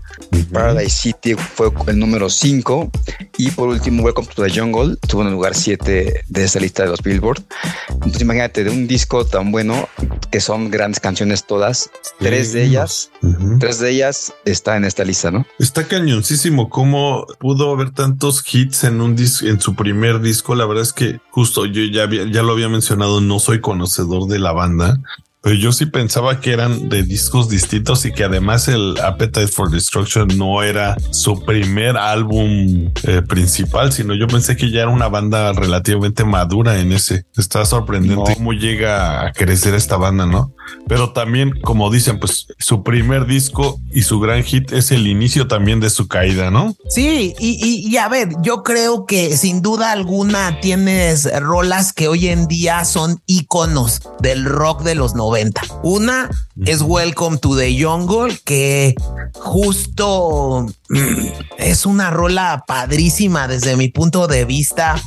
[0.53, 2.91] Paradise City fue el número 5.
[3.39, 6.85] Y por último, Welcome to the Jungle tuvo en el lugar 7 de esa lista
[6.85, 7.43] de los Billboard.
[7.89, 9.89] Entonces, imagínate, de un disco tan bueno
[10.31, 13.11] que son grandes canciones todas, tres de ellas,
[13.59, 15.47] tres de ellas está en esta lista, ¿no?
[15.59, 20.55] Está cañoncísimo cómo pudo haber tantos hits en un en su primer disco.
[20.55, 24.39] La verdad es que justo yo ya, ya lo había mencionado, no soy conocedor de
[24.39, 25.01] la banda,
[25.41, 29.71] pero yo sí pensaba que eran de discos distintos y que además el Appetite for
[29.71, 35.09] Destruction no era su primer álbum eh, principal, sino yo pensé que ya era una
[35.09, 37.25] banda relativamente madura en ese.
[37.35, 40.53] Está sorprendente cómo llega a crecer esta banda, ¿no?
[40.89, 45.47] Pero también, como dicen, pues su primer disco y su gran hit es el inicio
[45.47, 46.75] también de su caída, ¿no?
[46.89, 52.29] Sí, y, y a ver, yo creo que sin duda alguna tienes rolas que hoy
[52.29, 56.31] en día son íconos del rock de los 90 una
[56.65, 58.95] es Welcome to the Jungle, que
[59.35, 61.27] justo mm,
[61.59, 65.01] es una rola padrísima desde mi punto de vista,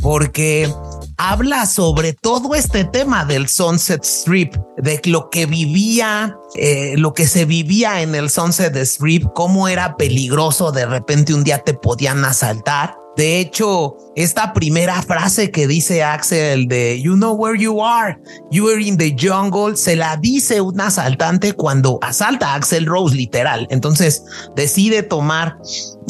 [0.00, 0.72] porque
[1.16, 4.54] habla sobre todo este tema del Sunset Strip,
[4.86, 9.96] de lo que vivía, eh, lo que se vivía en el Sunset Strip, cómo era
[9.96, 16.02] peligroso, de repente un día te podían asaltar de hecho, esta primera frase que dice
[16.02, 18.18] Axel de You know where you are,
[18.50, 23.16] you are in the jungle, se la dice un asaltante cuando asalta a Axel Rose,
[23.16, 23.66] literal.
[23.70, 24.22] Entonces
[24.54, 25.56] decide tomar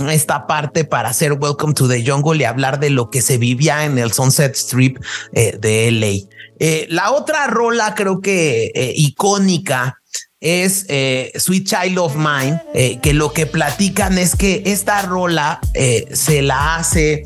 [0.09, 3.85] esta parte para hacer Welcome to the Jungle y hablar de lo que se vivía
[3.85, 4.99] en el Sunset Strip
[5.33, 6.29] eh, de LA.
[6.59, 10.01] Eh, la otra rola creo que eh, icónica
[10.41, 15.61] es eh, Sweet Child of Mine, eh, que lo que platican es que esta rola
[15.75, 17.23] eh, se la hace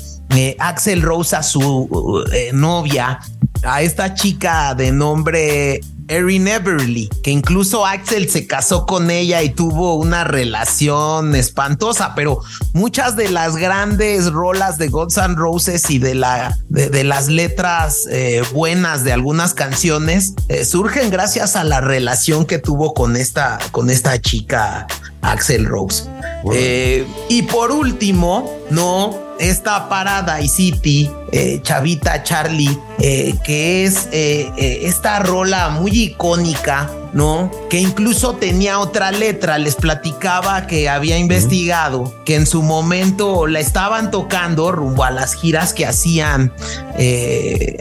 [0.59, 3.19] Axel Rose a su novia,
[3.63, 9.49] a esta chica de nombre Erin Everly, que incluso Axel se casó con ella y
[9.49, 12.41] tuvo una relación espantosa, pero
[12.73, 18.05] muchas de las grandes rolas de Gods and Roses y de, la, de, las letras
[18.11, 23.57] eh, buenas de algunas canciones eh, surgen gracias a la relación que tuvo con esta,
[23.71, 24.87] con esta chica
[25.21, 26.03] Axel Rose.
[26.53, 35.19] Eh, y por último, no, esta Paradise City, eh, Chavita Charlie, eh, que es esta
[35.19, 37.51] rola muy icónica, ¿no?
[37.69, 43.59] Que incluso tenía otra letra, les platicaba que había investigado, que en su momento la
[43.59, 46.53] estaban tocando rumbo a las giras que hacían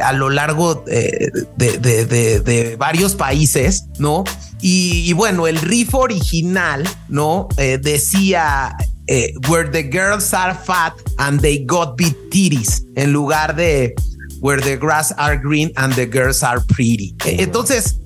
[0.03, 4.25] a lo largo de varios países, ¿no?
[4.62, 7.49] Y, bueno, el riff original, ¿no?
[7.57, 8.77] Eh, decía
[9.11, 13.94] eh, Where the girls are fat and they got big titties, en lugar de
[14.40, 17.14] Where the grass are green and the girls are pretty.
[17.27, 17.96] Eh, entonces,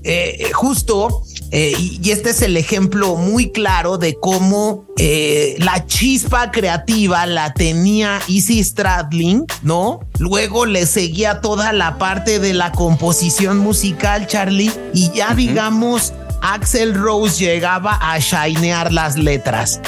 [0.53, 8.19] justo, y, este es el ejemplo muy claro de cómo la chispa creativa la tenía
[8.27, 10.01] Easy Stradling, ¿no?
[10.19, 16.13] Luego le seguía toda la parte de la composición musical, Charlie, y ya digamos
[16.45, 19.81] Axel Rose llegaba a shinear las letras.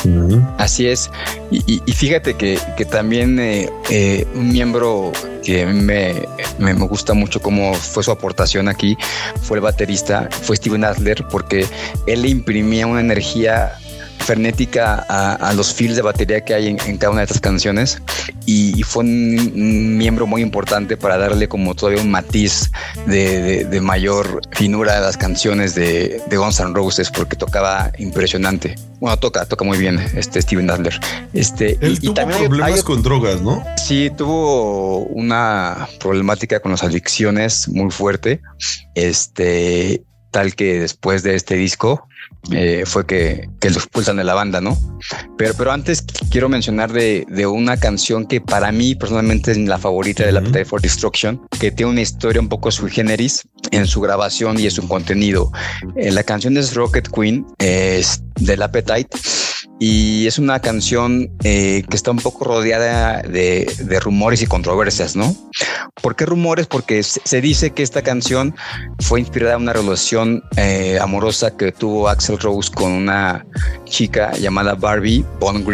[0.57, 1.11] Así es.
[1.51, 2.59] Y, fíjate que,
[2.91, 5.13] también eh, eh, un miembro
[5.45, 6.15] que me,
[6.59, 8.97] me, gusta mucho cómo fue su aportación aquí
[9.43, 11.67] fue el baterista, fue Steven Adler, porque
[12.07, 13.79] él le imprimía una energía
[14.19, 18.03] frenética a, los feels de batería que hay en, cada una de estas canciones
[18.45, 22.71] y, fue un, miembro muy importante para darle como todavía un matiz
[23.07, 28.75] de, mayor finura a las canciones de, de Guns N' Roses porque tocaba impresionante.
[29.01, 30.99] Bueno, toca, toca muy bien este Steven Adler.
[31.33, 33.63] Este, Él tuvo problemas con drogas, ¿no?
[33.77, 38.41] Sí, tuvo una problemática con las adicciones muy fuerte.
[38.95, 40.03] Este,
[40.37, 42.07] tal que después de este disco
[42.53, 44.77] eh, fue que, que, lo expulsan de la banda, ¿no?
[45.39, 49.79] Pero, pero antes quiero mencionar de, de una canción que para mí personalmente es la
[49.79, 53.87] favorita de la Appetite for Destruction, que tiene una historia un poco sui generis en
[53.87, 55.51] su grabación y en su contenido.
[55.97, 59.09] Eh, la canción es Rocket Queen, es del Appetite
[59.79, 65.17] y es una canción eh, que está un poco rodeada de, de, rumores y controversias,
[65.17, 65.35] ¿no?
[66.01, 66.67] ¿Por qué rumores?
[66.67, 68.55] Porque se dice que esta canción
[69.01, 73.45] fue inspirada en una relación eh, amorosa que tuvo Axel Rose con una
[73.85, 75.65] chica llamada Barbie Von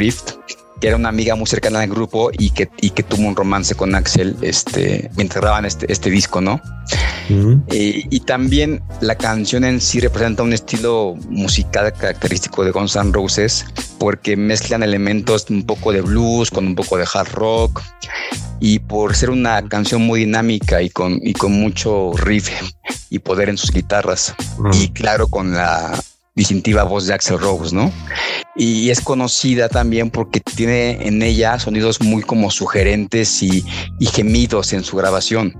[0.82, 3.76] que era una amiga muy cercana del grupo y que, y que tuvo un romance
[3.76, 6.60] con Axel este, mientras grababan este, este disco, ¿no?
[7.70, 13.64] y, también la canción en sí representa un estilo musical característico de Guns N' Roses
[13.98, 17.80] porque mezclan elementos un poco de blues con un poco de hard rock
[18.58, 22.50] y por ser una canción muy dinámica y con, y con mucho riff
[23.08, 24.34] y poder en sus guitarras
[24.72, 25.92] y claro con la
[26.34, 27.92] distintiva voz de Axel Rose, ¿no?
[28.56, 33.64] Y es conocida también porque tiene en ella sonidos muy como sugerentes y,
[34.00, 35.54] gemidos en su grabación.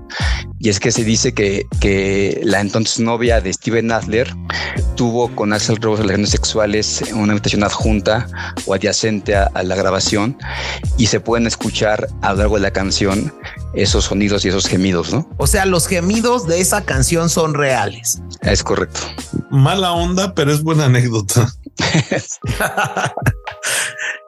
[0.59, 4.33] Y es que se dice que, que, la entonces novia de Steven Adler
[4.95, 8.27] tuvo con Axel Rose relaciones sexuales en una habitación adjunta
[8.65, 10.37] o adyacente a, a la grabación
[10.97, 13.33] y se pueden escuchar a lo largo de la canción
[13.73, 15.27] esos sonidos y esos gemidos, ¿no?
[15.37, 18.21] O sea, los gemidos de esa canción son reales.
[18.41, 19.01] Es correcto.
[19.49, 21.53] Mala onda, pero es buena anécdota.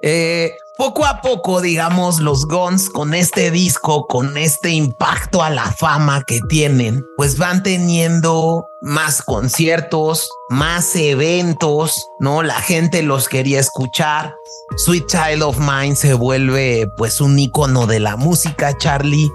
[0.01, 5.71] eh, poco a poco, digamos, los Guns con este disco, con este impacto a la
[5.71, 12.43] fama que tienen, pues van teniendo más conciertos, más eventos, ¿no?
[12.43, 14.35] La gente los quería escuchar.
[14.77, 19.31] Sweet Child of Mine se vuelve pues un icono de la música, Charlie.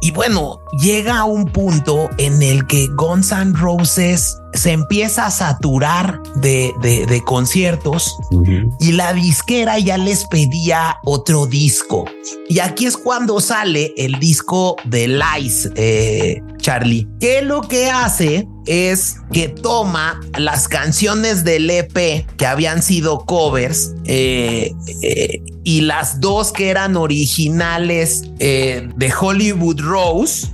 [0.00, 5.30] Y bueno, llega a un punto en el que Guns N' Roses se empieza a
[5.30, 8.16] saturar de, de, conciertos
[8.78, 12.04] y la disquera ya les pedía otro disco.
[12.48, 18.48] Y aquí es cuando sale el disco de Lies, eh, Charlie, que lo que hace
[18.66, 24.72] es que toma las canciones del EP que habían sido covers eh,
[25.02, 30.48] eh, y las dos que eran originales de Hollywood Rose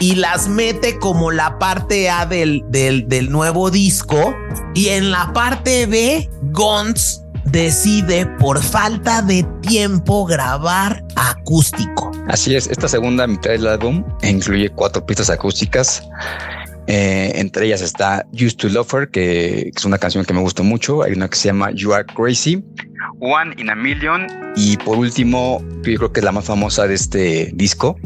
[0.00, 4.34] y las mete como la parte A del, del, del nuevo disco
[4.74, 12.10] y en la parte B Guns decide por falta de tiempo grabar acústico.
[12.28, 16.02] Así es, esta segunda mitad del álbum incluye cuatro pistas acústicas.
[16.88, 20.62] Eh, entre ellas está Used to Love Her, que es una canción que me gusta
[20.62, 21.02] mucho.
[21.02, 22.64] Hay una que se llama You Are Crazy,
[23.18, 26.94] One in a Million y por último, yo creo que es la más famosa de
[26.94, 27.96] este disco,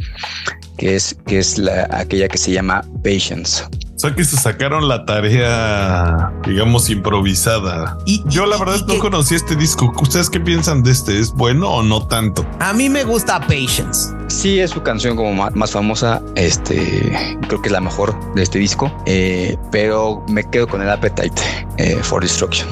[0.78, 3.64] que es, que es la, aquella que se llama Patience.
[4.00, 7.98] O sea que se sacaron la tarea, digamos, improvisada.
[8.06, 9.92] Y yo la verdad no conocí este disco.
[10.00, 11.20] ¿Ustedes qué piensan de este?
[11.20, 12.46] ¿Es bueno o no tanto?
[12.60, 14.14] A mí me gusta Patience.
[14.28, 16.22] Sí, es su canción como más, famosa.
[16.34, 20.88] Este creo que es la mejor de este disco, eh, pero me quedo con el
[20.88, 21.42] Appetite
[21.76, 22.68] eh, for Destruction.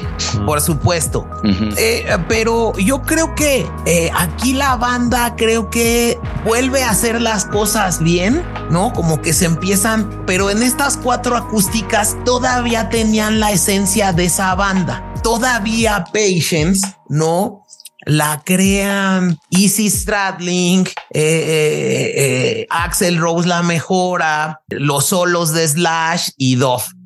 [0.47, 1.29] Por supuesto.
[1.77, 3.67] Eh, pero yo creo que
[4.15, 9.45] aquí la banda creo que vuelve a hacer las cosas bien, no como que se
[9.45, 15.13] empiezan, pero en estas cuatro acústicas todavía tenían la esencia de esa banda.
[15.23, 17.65] Todavía Patience, ¿no?
[18.05, 26.29] La crean Easy Stradling, eh, eh, eh, Axel Rose la mejora, los solos de Slash
[26.37, 26.55] y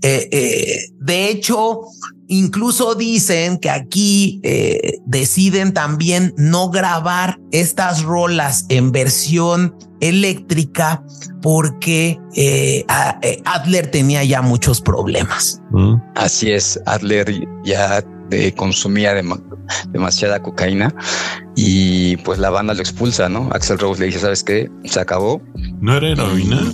[0.04, 0.80] Dove.
[1.00, 1.82] de hecho,
[2.28, 11.04] Incluso dicen que aquí eh, deciden también no grabar estas rolas en versión eléctrica
[11.42, 12.86] porque eh,
[13.22, 15.62] eh, Adler tenía ya muchos problemas.
[15.72, 15.96] Mm.
[16.16, 17.32] Así es, Adler
[17.66, 18.04] ya
[18.56, 19.14] consumía
[19.90, 20.92] demasiada cocaína
[21.56, 23.50] y pues la banda lo expulsa, ¿no?
[23.52, 24.72] Axel Rose le dice, ¿sabes qué?
[24.86, 25.40] Se acabó.
[25.82, 26.74] ¿No era heroína?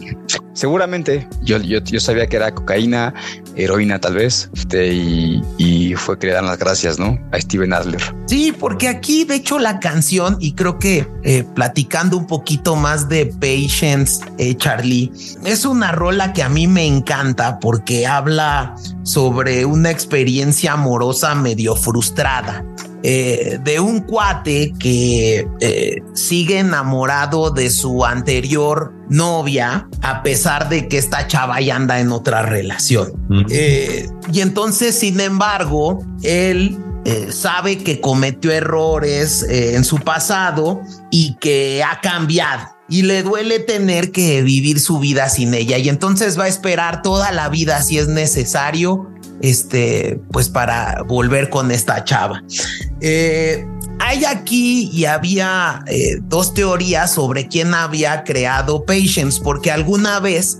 [0.59, 1.25] Seguramente.
[1.41, 3.13] Yo, yo, yo sabía que era cocaína,
[3.55, 7.17] heroína tal vez, este, y, y fue que le dan las gracias, ¿no?
[7.31, 8.01] A Steven Adler.
[8.25, 13.07] Sí, porque aquí de hecho la canción, y creo que eh, platicando un poquito más
[13.07, 15.13] de Patience, eh, Charlie,
[15.45, 21.77] es una rola que a mí me encanta porque habla sobre una experiencia amorosa medio
[21.77, 22.65] frustrada.
[23.01, 30.89] Eh, de un cuate que eh, sigue enamorado de su anterior novia a pesar de
[30.89, 33.13] que esta chava ya anda en otra relación.
[33.49, 36.77] Eh, y entonces, sin embargo, él
[37.31, 42.67] sabe que cometió errores en su pasado y que ha cambiado.
[42.87, 45.77] Y le duele tener que vivir su vida sin ella.
[45.79, 49.07] Y entonces va a esperar toda la vida si es necesario
[49.41, 52.43] este, pues para volver con esta chava.
[53.01, 53.65] Eh,
[53.99, 60.59] hay aquí y había eh, dos teorías sobre quién había creado Patience, porque alguna vez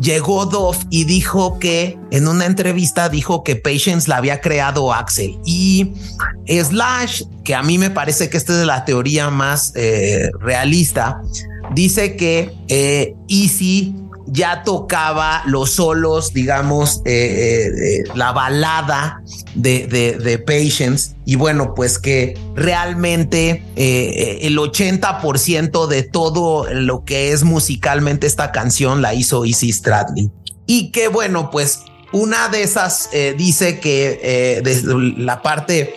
[0.00, 5.38] llegó Dove y dijo que en una entrevista dijo que Patience la había creado Axel
[5.44, 5.92] y
[6.46, 11.22] Slash, que a mí me parece que esta es la teoría más eh, realista,
[11.74, 12.52] dice que
[13.28, 13.94] Easy
[14.26, 19.22] ya tocaba los solos, digamos, eh, eh, eh, la balada
[19.54, 21.14] de, de, Patience.
[21.24, 29.02] Y bueno, pues que realmente el 80% de todo lo que es musicalmente esta canción
[29.02, 30.30] la hizo Easy Stradley.
[30.66, 31.80] Y que bueno, pues
[32.12, 34.62] una de esas dice que
[35.16, 35.94] la parte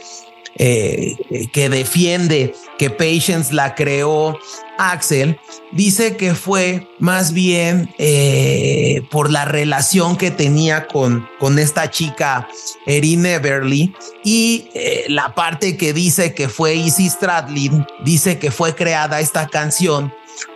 [0.57, 4.37] que defiende que Patience la creó
[4.77, 5.39] Axel,
[5.71, 12.47] dice que fue más bien eh, por la relación que tenía con, con esta chica
[12.85, 18.75] Erin Everly y eh, la parte que dice que fue Easy Stradlin, dice que fue
[18.75, 20.13] creada esta canción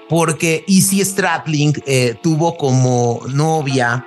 [0.09, 4.05] porque Easy Stradlin eh, tuvo como novia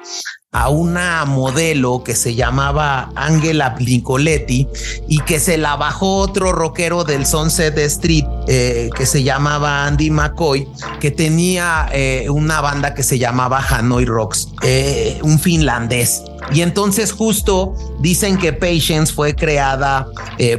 [0.54, 4.68] a una modelo que se llamaba Angela Nicoletti
[5.08, 10.10] y que se la bajó otro rockero del Sunset Street eh, que se llamaba Andy
[10.10, 10.68] McCoy,
[11.00, 16.22] que tenía eh, una banda que se llamaba Hanoi Rocks, eh, un finlandés.
[16.52, 20.06] Y entonces justo dicen que Patience fue creada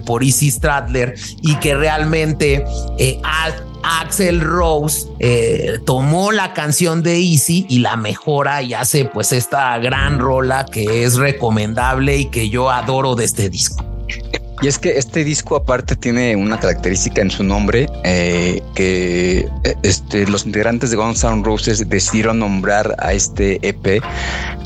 [0.03, 2.65] por Izzy Stradler y que realmente
[3.85, 9.77] Axel Rose eh, tomó la canción de Easy y la mejora y hace pues esta
[9.77, 13.85] gran rola que es recomendable y que yo adoro de este disco.
[14.61, 19.75] Y es que este disco aparte tiene una característica en su nombre eh, que eh,
[19.83, 24.01] este, los integrantes de Guns N' Roses decidieron nombrar a este EP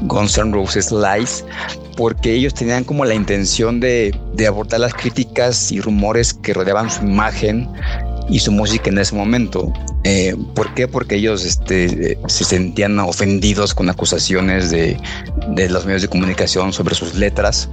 [0.03, 1.43] Guns N' Roses Lies
[1.97, 6.89] porque ellos tenían como la intención de, de abordar las críticas y rumores que rodeaban
[6.89, 7.67] su imagen
[8.29, 9.73] y su música en ese momento.
[10.03, 10.87] Eh, ¿Por qué?
[10.87, 14.97] Porque ellos este, se sentían ofendidos con acusaciones de,
[15.49, 17.69] de los medios de comunicación sobre sus letras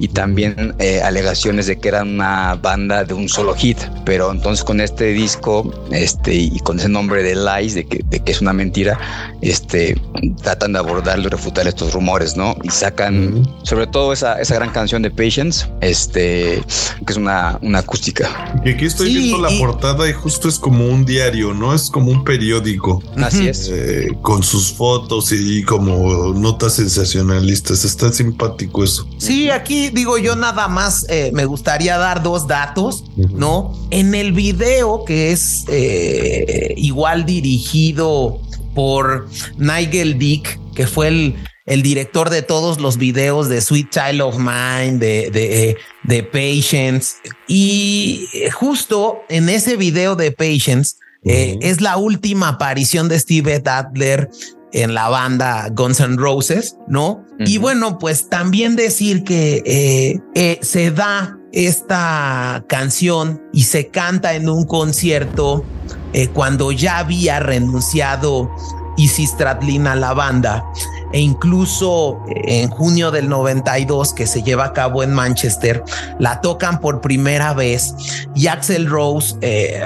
[0.00, 3.78] y también eh, alegaciones de que eran una banda de un solo hit.
[4.06, 8.20] Pero entonces con este disco este, y con ese nombre de Lies, de que, de
[8.20, 8.98] que es una mentira,
[9.42, 10.00] este,
[10.42, 12.56] tratan de abordar y refutar estos rumores, ¿no?
[12.62, 16.62] Y sacan sobre todo esa, esa gran canción de Patience, este,
[17.06, 18.54] que es una, una acústica.
[18.64, 21.74] Y aquí estoy viendo la portada y justo es como un diario, ¿no?
[21.74, 23.02] Es como un periódico.
[23.16, 23.68] Así es.
[23.72, 27.84] Eh, con sus fotos y como notas sensacionalistas.
[27.84, 29.08] Está simpático eso.
[29.18, 33.72] Sí, aquí digo yo nada más eh, me gustaría dar dos datos, ¿no?
[33.90, 38.40] En el video que es eh, igual dirigido
[38.74, 41.34] por Nigel Dick, que fue el,
[41.66, 47.16] el director de todos los videos de Sweet Child of Mine, de, de, de Patience.
[47.48, 54.30] Y justo en ese video de Patience eh, es la última aparición de Steve Adler
[54.72, 57.24] en la banda Guns N' Roses, ¿no?
[57.38, 64.34] Y bueno, pues también decir que eh, eh, se da esta canción y se canta
[64.34, 65.64] en un concierto
[66.12, 68.50] eh, cuando ya había renunciado
[68.96, 70.64] Izzy Stradlin a la banda
[71.12, 75.82] e incluso en junio del 92 que se lleva a cabo en Manchester
[76.18, 77.94] la tocan por primera vez
[78.34, 79.36] y Axel Rose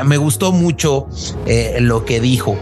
[0.05, 1.07] me gustó mucho
[1.81, 2.57] lo que dijo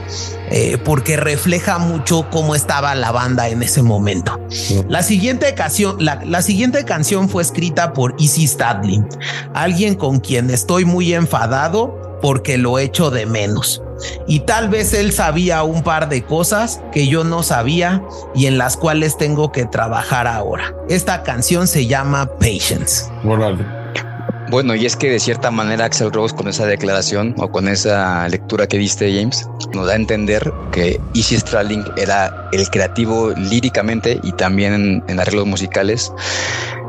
[0.55, 4.39] eh, porque refleja mucho cómo estaba la banda en ese momento.
[4.87, 9.09] La siguiente canción, la, siguiente canción fue escrita por Izzy Stadlin,
[9.55, 13.83] alguien con quien estoy muy enfadado porque lo echo de menos.
[14.27, 18.03] Y tal vez él sabía un par de cosas que yo no sabía
[18.35, 20.75] y en las cuales tengo que trabajar ahora.
[20.89, 23.05] Esta canción se llama Patience.
[24.51, 28.29] Bueno, y es que de cierta manera Axel Rose con esa declaración o con esa
[28.29, 34.21] lectura que diste James nos da a entender que Easy Stradling era el creativo líricamente
[34.23, 36.13] y también en, en arreglos musicales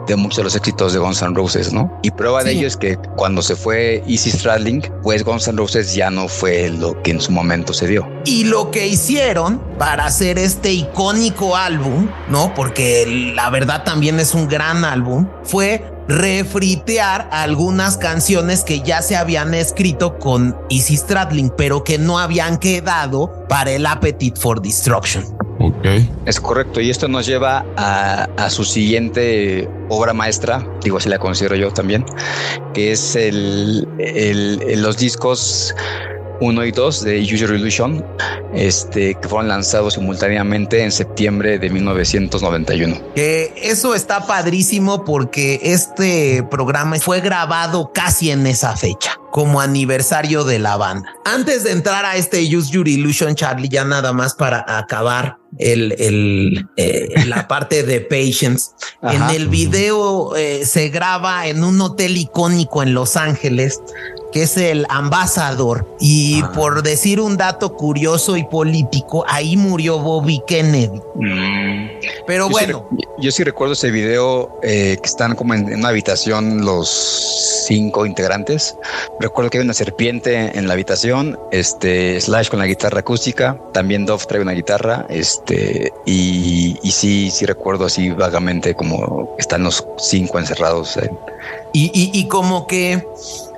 [0.07, 1.91] de muchos de los éxitos de Guns N' Roses, ¿no?
[2.03, 5.93] Y prueba de ello es que cuando se fue Easy Stradling, pues Guns N' Roses
[5.93, 8.07] ya no fue lo que en su momento se dio.
[8.25, 12.53] Y lo que hicieron para hacer este icónico álbum, ¿no?
[12.53, 19.15] Porque la verdad también es un gran álbum, fue refritear algunas canciones que ya se
[19.15, 25.25] habían escrito con Easy Stradling, pero que no habían quedado para el Appetite for Destruction.
[26.25, 26.81] Es correcto.
[26.81, 32.05] Y esto nos lleva a, su siguiente obra maestra, digo, así la considero yo también,
[32.73, 33.87] que es el
[34.81, 35.73] los discos
[36.39, 38.05] 1 y 2 de Usual Illusion,
[38.53, 43.13] este, que fueron lanzados simultáneamente en septiembre de 1991.
[43.15, 50.43] Que eso está padrísimo porque este programa fue grabado casi en esa fecha, como aniversario
[50.43, 51.07] de la banda.
[51.25, 55.95] Antes de entrar a este Use Your Illusion, Charlie, ya nada más para acabar el,
[55.99, 58.71] el eh, la parte de Patience.
[59.01, 59.31] Ajá.
[59.31, 63.79] En el video eh, se graba en un hotel icónico en Los Ángeles
[64.33, 65.87] que es el ambasador.
[65.99, 66.51] Y ah.
[66.53, 70.99] por decir un dato curioso y político, ahí murió Bobby Kennedy.
[71.15, 71.89] Mm.
[72.25, 72.87] Pero yo bueno.
[72.89, 77.63] Sí, yo sí recuerdo ese video eh, que están como en, en, una habitación los
[77.67, 78.75] cinco integrantes.
[79.19, 84.05] Recuerdo que hay una serpiente en la habitación, este Slash con la guitarra acústica, también
[84.05, 89.85] Dove trae una guitarra, este, y, y sí, sí recuerdo así vagamente como están los
[89.97, 90.97] cinco encerrados.
[90.97, 91.11] En...
[91.73, 93.05] Y, y, y como que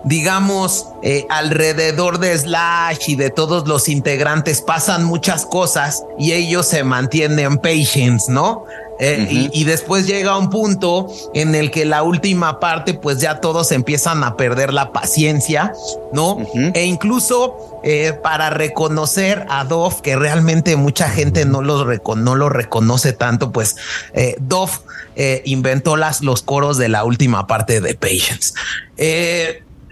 [0.05, 6.68] digamos, eh, alrededor de Slash y de todos los integrantes pasan muchas cosas y ellos
[6.68, 8.66] se mantienen patience, ¿no?
[9.00, 9.50] Eh, uh -huh.
[9.54, 13.72] y, y, después llega un punto en el que la última parte, pues ya todos
[13.72, 15.74] empiezan a perder la paciencia,
[16.14, 16.36] ¿no?
[16.36, 16.72] Uh -huh.
[16.74, 21.86] E incluso eh, para reconocer a Dove, que realmente mucha gente no lo,
[22.16, 23.76] no lo reconoce tanto, pues
[24.14, 24.72] eh, Dove
[25.16, 28.54] eh, inventó las, los coros de la última parte de Patience.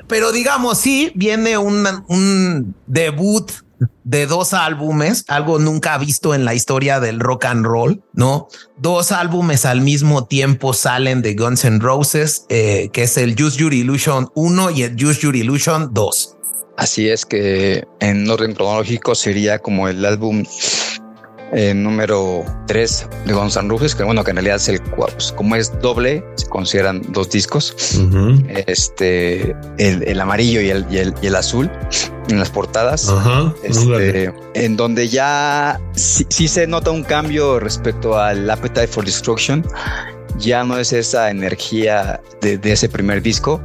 [0.07, 3.51] Pero digamos, sí, viene un, un debut
[4.03, 8.47] de dos álbumes, algo nunca visto en la historia del rock and roll, ¿no?
[8.77, 13.57] Dos álbumes al mismo tiempo salen de Guns N' Roses, eh, que es el Use
[13.57, 16.37] Your Illusion 1 y el Use Your Illusion 2.
[16.77, 20.43] Así es que en orden cronológico sería como el álbum
[21.55, 25.31] eh, número 3 de Guns N' Roses, que bueno, que en realidad es el pues,
[25.31, 27.75] como es doble, se consideran dos discos.
[27.97, 28.63] Uh -huh.
[28.67, 31.69] Este, el, el amarillo y el, y, el, y el, azul
[32.29, 33.09] en las portadas.
[33.09, 33.55] Uh -huh.
[33.63, 39.63] este, en donde ya sí, sí, se nota un cambio respecto al Appetite for Destruction
[40.37, 43.61] ya no es esa energía de, de, ese primer disco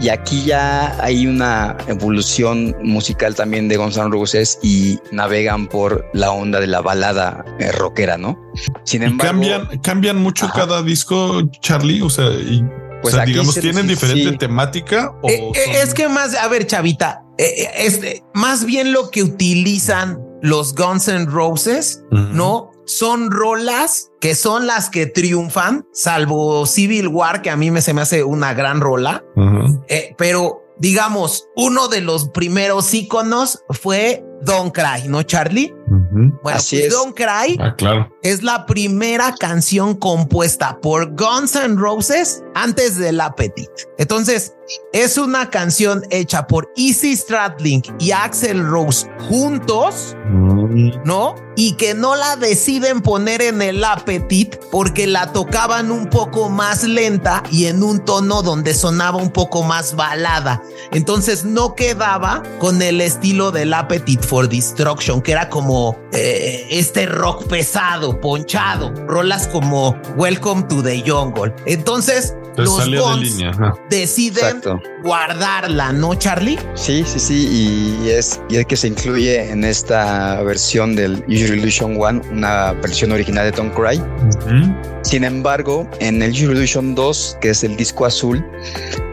[0.00, 6.08] y aquí ya hay una evolución musical también de Guns N' Roses y navegan por
[6.12, 8.38] la onda de la balada eh, rockera, ¿no?
[8.84, 10.60] Sin embargo, cambian, cambian mucho ajá.
[10.60, 12.64] cada disco, Charlie, o sea, y,
[13.02, 14.38] pues o sea digamos, se, ¿tienen sí, diferente sí.
[14.38, 15.12] temática?
[15.22, 15.74] O eh, son...
[15.74, 18.00] Es que más, a ver, Chavita, eh, es,
[18.34, 22.28] más bien lo que utilizan los Guns N' Roses, uh -huh.
[22.30, 22.70] ¿no?
[22.88, 27.92] Son rolas que son las que triunfan, salvo Civil War, que a mí me se
[27.92, 29.22] me hace una gran rola.
[29.36, 29.84] Uh -huh.
[29.88, 35.74] eh, pero digamos, uno de los primeros íconos fue Don't Cry, ¿no, Charlie?
[35.88, 36.40] Uh -huh.
[36.42, 36.92] Bueno, Así pues es.
[36.94, 38.08] Don't Cry ah, claro.
[38.22, 43.88] Es la primera canción compuesta por Guns N' Roses antes del Appetite.
[43.98, 44.54] Entonces,
[44.92, 51.04] es una canción hecha por Easy Stradling y Axel Rose juntos, mm.
[51.04, 51.34] ¿no?
[51.56, 56.84] Y que no la deciden poner en el Appetite porque la tocaban un poco más
[56.84, 60.62] lenta y en un tono donde sonaba un poco más balada.
[60.92, 67.06] Entonces no quedaba con el estilo del Appetite for Destruction, que era como eh, este
[67.06, 71.54] rock pesado, ponchado, rolas como Welcome to the Jungle.
[71.66, 73.52] Entonces, los Guns de
[73.88, 74.80] deciden Exacto.
[75.02, 76.58] guardarla, ¿no, Charlie?
[76.74, 77.48] Sí, sí, sí,
[78.02, 82.72] y es, y es que se incluye en esta versión del Usual Illusion One, una
[82.72, 83.98] versión original de Don't Cry.
[83.98, 84.76] Uh -huh.
[85.02, 88.44] Sin embargo, en el Usual Illusion 2, que es el disco azul,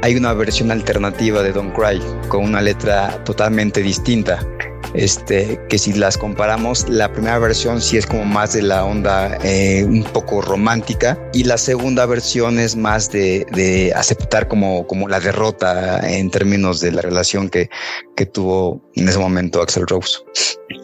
[0.02, 4.40] hay una versión alternativa de Don't Cry, con una letra totalmente distinta
[4.94, 9.38] este, que si las comparamos, la primera versión sí es como más de la onda
[9.44, 15.08] eh, un poco romántica y la segunda versión es más de, de, aceptar como, como
[15.08, 17.70] la derrota en términos de la relación que,
[18.16, 20.20] que tuvo en ese momento Axel Rose.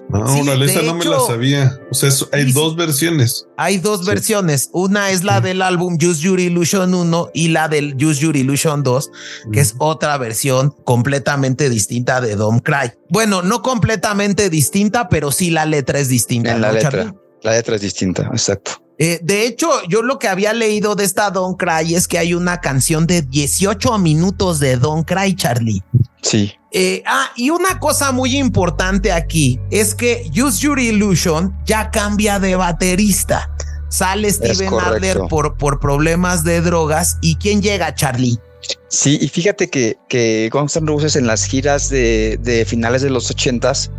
[0.09, 1.79] No, esa no me la sabía.
[1.89, 3.47] O sea, hay dos versiones.
[3.57, 4.69] Hay dos versiones.
[4.73, 8.83] Una es la del álbum Use Your Illusion 1 y la del Use Your Illusion
[8.83, 9.11] 2,
[9.53, 12.91] que es otra versión completamente distinta de Don't Cry.
[13.09, 13.61] Bueno, no
[14.01, 16.53] completamente distinta, pero sí la letra es distinta.
[16.53, 17.13] En la letra.
[17.43, 18.83] La letra es distinta, exacto.
[18.97, 22.35] Eh, de hecho, yo lo que había leído de esta Don't Cry es que hay
[22.35, 25.83] una canción de 18 minutos de Don't Cry, Charlie.
[26.21, 26.53] Sí.
[26.71, 32.39] Eh, ah, y una cosa muy importante aquí es que Use Your Illusion ya cambia
[32.39, 33.49] de baterista.
[33.89, 37.17] Sale Steven Adler por, por problemas de drogas.
[37.21, 38.39] ¿Y quién llega, Charlie?
[38.89, 43.29] Sí, y fíjate que, que Guns N' Roses en las giras de, finales de los
[43.31, 43.91] ochentas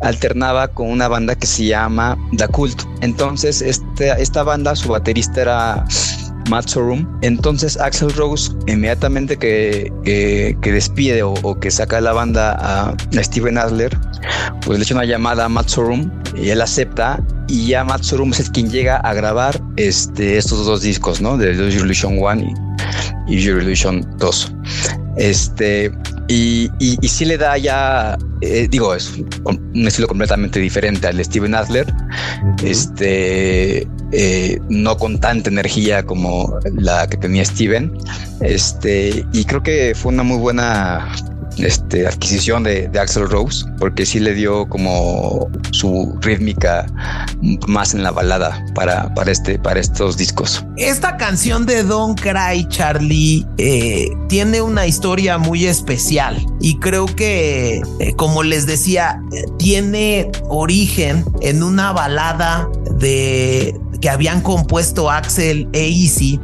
[0.00, 2.82] alternaba con una banda que se llama The Cult.
[3.00, 5.84] Entonces, este, esta banda, su baterista era
[6.48, 7.06] Matt Sorum.
[7.22, 13.58] Entonces Axel Rose inmediatamente que, que, despide o, que saca de la banda a, Steven
[13.58, 13.96] Adler,
[14.64, 18.32] pues le echa una llamada a Matt Sorum y él acepta y ya Matt Sorum
[18.32, 21.36] es quien llega a grabar este, estos dos discos, ¿no?
[21.36, 22.67] De Illusion 1 y,
[23.28, 24.52] y Illusion 2.
[25.16, 25.90] Este,
[26.28, 29.12] y, y, sí le da ya, eh, digo, es
[29.44, 31.92] un estilo completamente diferente al Steven Adler,
[32.62, 37.92] este, eh, no con tanta energía como la que tenía Steven,
[38.40, 41.10] este, y creo que fue una muy buena
[41.60, 46.86] este, adquisición de, Axel Rose, porque sí le dio como su rítmica
[47.66, 50.64] más en la balada para, para, este, para estos discos.
[50.76, 57.82] Esta canción de Don't Cry, Charlie, eh, tiene una historia muy especial y creo que,
[58.00, 59.20] eh, como les decía,
[59.58, 66.40] tiene origen en una balada de que habían compuesto Axel e Easy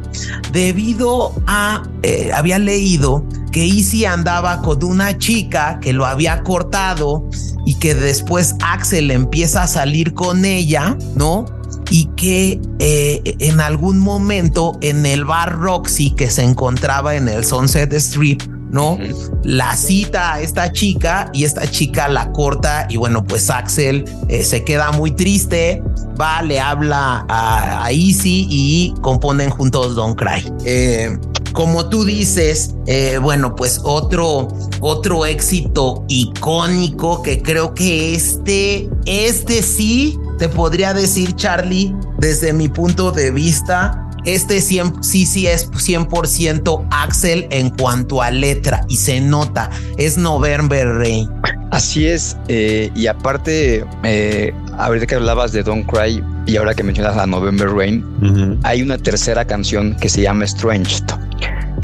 [0.51, 3.23] debido a, eh, había leído
[3.55, 7.29] que Easy andaba con una chica que lo había cortado
[7.65, 11.45] y que después Axel empieza a salir con ella, ¿no?
[11.89, 17.45] y que eh, en algún momento en el bar Roxy que se encontraba en el
[17.45, 18.97] Sunset Strip, ¿no?
[19.43, 24.43] La cita a esta chica y esta chica la corta y bueno, pues Axel eh,
[24.43, 25.81] se queda muy triste,
[26.19, 30.43] va, le habla a, a Easy y componen juntos Don't Cry.
[30.65, 31.17] Eh,
[31.55, 34.49] como tú dices, eh, bueno, pues otro,
[34.81, 42.67] otro éxito icónico que creo que este, este sí, te podría decir, Charlie, desde mi
[42.67, 49.21] punto de vista, este sí, sí es 100% Axel en cuanto a letra y se
[49.21, 51.29] nota, es November Rain.
[51.71, 56.83] Así es, eh, y aparte, eh, ahorita que hablabas de Don't Cry y ahora que
[56.83, 60.97] mencionas a November Rain, hay una tercera canción que se llama Strange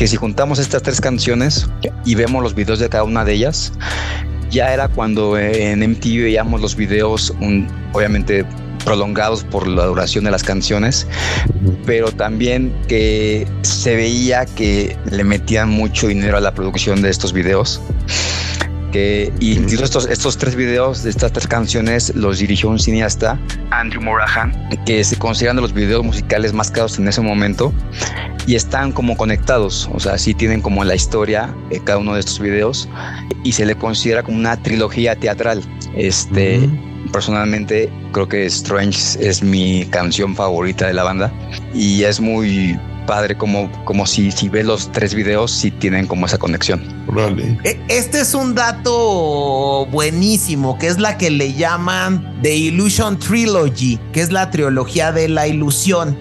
[0.02, 1.70] que si juntamos estas tres canciones
[2.06, 3.72] y vemos los videos de cada una de ellas,
[4.49, 7.32] ya era cuando en MTV veíamos los videos,
[7.93, 8.43] obviamente
[8.84, 11.06] prolongados por la duración de las canciones,
[11.86, 17.32] pero también que se veía que le metían mucho dinero a la producción de estos
[17.32, 17.80] videos.
[18.92, 23.39] Que, y estos, estos tres videos de estas tres canciones los dirigió un cineasta,
[23.72, 24.54] Andrew Morahan,
[24.86, 27.74] que se consideran de los videos musicales más caros en ese momento
[28.48, 32.20] y están como conectados, o sea, sí tienen como la historia de cada uno de
[32.20, 32.89] estos videos
[33.44, 35.62] y se le considera como una trilogía teatral.
[35.96, 36.70] Este,
[37.12, 41.32] personalmente creo que Strange es mi canción favorita de la banda
[41.74, 46.26] y es muy padre como, como si, si ves los tres videos si tienen como
[46.26, 46.82] esa conexión.
[47.64, 53.99] E, este es un dato buenísimo, que es la que le llaman The Illusion Trilogy,
[54.14, 56.18] que es la trilogía de la ilusión.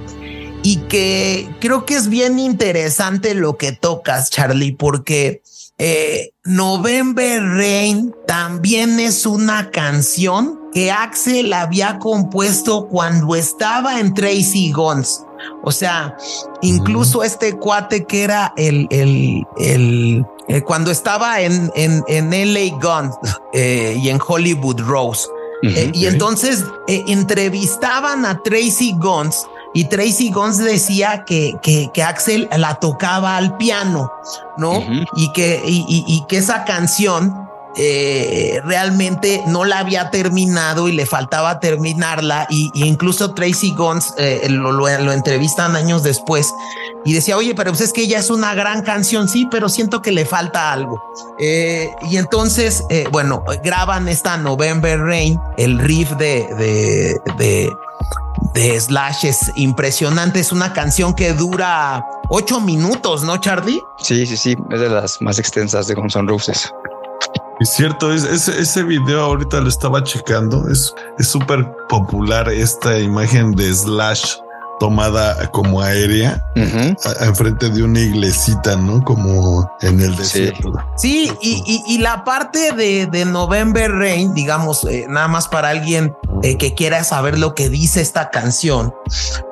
[0.63, 5.43] Y que creo que es bien interesante lo que tocas, Charlie, porque
[5.79, 14.73] eh, November Rain también es una canción que Axel había compuesto cuando estaba en Tracy
[14.73, 15.25] Guns.
[15.63, 16.17] O sea,
[16.63, 22.77] incluso este cuate que era el, el, el, eh, cuando estaba en, en, en LA
[22.81, 23.17] Guns
[23.53, 25.29] eh, y en Hollywood Rose.
[25.63, 32.49] Eh, y entonces entrevistaban a Tracy Guns y Tracy Guns decía que, que, que, Axel
[32.57, 34.11] la tocaba al piano,
[34.57, 34.83] ¿no?
[35.15, 41.07] y, que, y, y, que esa canción eh, realmente no la había terminado y le
[41.07, 46.53] faltaba terminarla y, incluso Tracy Guns eh, lo, entrevistan años después
[47.05, 50.03] y decía, oye, pero pues es que ella es una gran canción, sí, pero siento
[50.03, 51.03] que le falta algo.
[51.39, 57.71] Eh, y entonces, bueno, graban esta November Rain, el riff de, de, de
[58.55, 60.41] de Slash es impresionante.
[60.41, 63.81] Es una canción que dura ocho minutos, ¿no, Charlie?
[63.99, 64.57] Sí, sí, sí.
[64.71, 66.73] Es de las más extensas de Guns N' Roses.
[67.61, 70.67] Es cierto, es, ese video ahorita lo estaba checando.
[70.71, 74.37] Es súper popular esta imagen de Slash
[74.81, 76.43] tomada como aérea
[77.21, 79.05] enfrente de una iglesita, ¿no?
[79.05, 80.73] Como en el desierto.
[80.97, 86.57] Sí, y, la parte de, de, November Rain, digamos, eh, nada más para alguien eh,
[86.57, 88.95] que quiera saber lo que dice esta canción,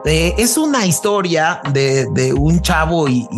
[0.07, 3.29] eh, es una historia de, de un chavo y,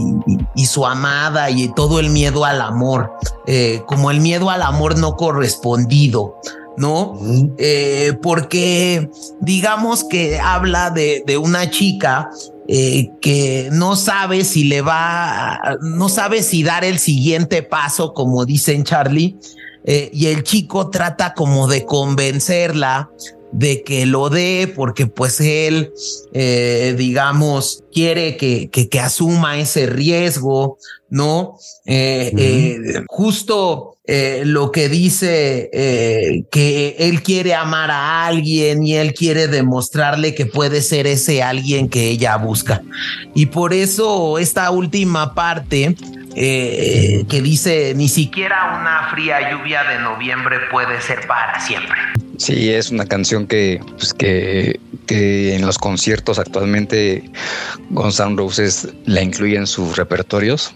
[0.55, 3.13] y, su amada y todo el miedo al amor,
[3.87, 6.37] como el miedo al amor no correspondido.
[6.77, 7.19] ¿No?
[7.59, 9.11] Eh, porque
[9.41, 12.31] digamos que habla de, una chica
[12.69, 18.45] eh, que no sabe si le va, no sabe si dar el siguiente paso, como
[18.45, 19.37] dicen Charlie,
[19.85, 23.11] eh, y el chico trata como de convencerla
[23.53, 25.93] de que lo dé porque pues él,
[26.97, 31.59] digamos, quiere que, que, asuma ese riesgo, ¿no?
[33.09, 39.47] justo eh, lo que dice eh, que él quiere amar a alguien y él quiere
[39.47, 42.83] demostrarle que puede ser ese alguien que ella busca.
[43.35, 45.95] Y por eso esta última parte
[46.35, 51.99] eh, que dice, ni siquiera una fría lluvia de noviembre puede ser para siempre.
[52.39, 57.31] Sí, es una canción que, pues, que, que en los conciertos actualmente
[57.91, 60.75] Guns N' Roses la incluye en sus repertorios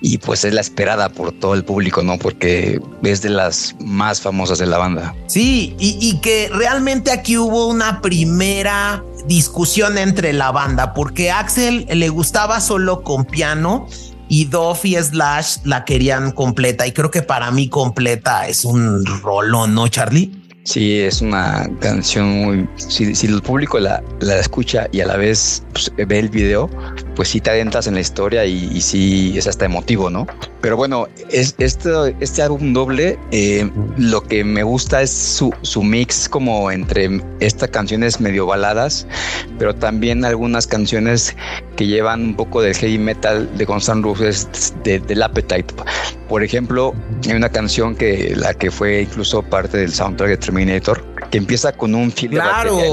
[0.00, 2.18] y pues es la esperada por todo el público, ¿no?
[2.18, 5.14] Porque es de las más famosas de la banda.
[5.26, 12.08] Sí, y, que realmente aquí hubo una primera discusión entre la banda, porque Axel le
[12.10, 13.86] gustaba solo con piano
[14.28, 19.04] y Duff y Slash la querían completa y creo que para mí completa es un
[19.22, 20.43] rolón, ¿no, Charlie?
[20.64, 22.68] Sí, es una canción muy...
[22.76, 26.70] Si, si el público la, la, escucha y a la vez pues, ve el video,
[27.14, 30.26] pues sí te adentras en la historia y, y sí es hasta emotivo, ¿no?
[30.64, 31.90] Pero bueno, es, este,
[32.20, 37.68] este álbum doble, eh, lo que me gusta es su, su mix como entre estas
[37.68, 39.06] canciones medio baladas,
[39.58, 41.36] pero también algunas canciones
[41.76, 45.74] que llevan un poco del heavy metal de N' Roses de, del Appetite.
[46.30, 46.94] Por ejemplo,
[47.26, 51.72] hay una canción que la que fue incluso parte del soundtrack de Terminator, que empieza
[51.72, 52.40] con un feel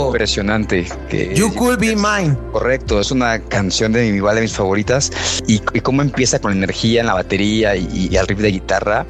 [0.07, 0.87] impresionante.
[1.09, 2.35] Que, you Could Be Mine.
[2.51, 5.11] Correcto, es una canción de igual de mis favoritas
[5.47, 8.51] y, y cómo empieza con la energía en la batería y, y al riff de
[8.51, 9.05] guitarra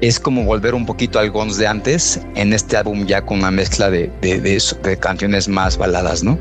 [0.00, 3.50] es como volver un poquito al Guns de antes en este álbum ya con una
[3.50, 6.38] mezcla de, de, canciones más baladas, ¿no?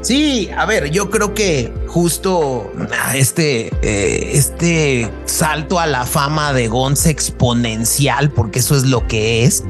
[0.00, 6.52] Sí, a ver, yo creo que justo ah, este, eh, este salto a la fama
[6.52, 9.62] de Guns exponencial, porque eso es lo que es,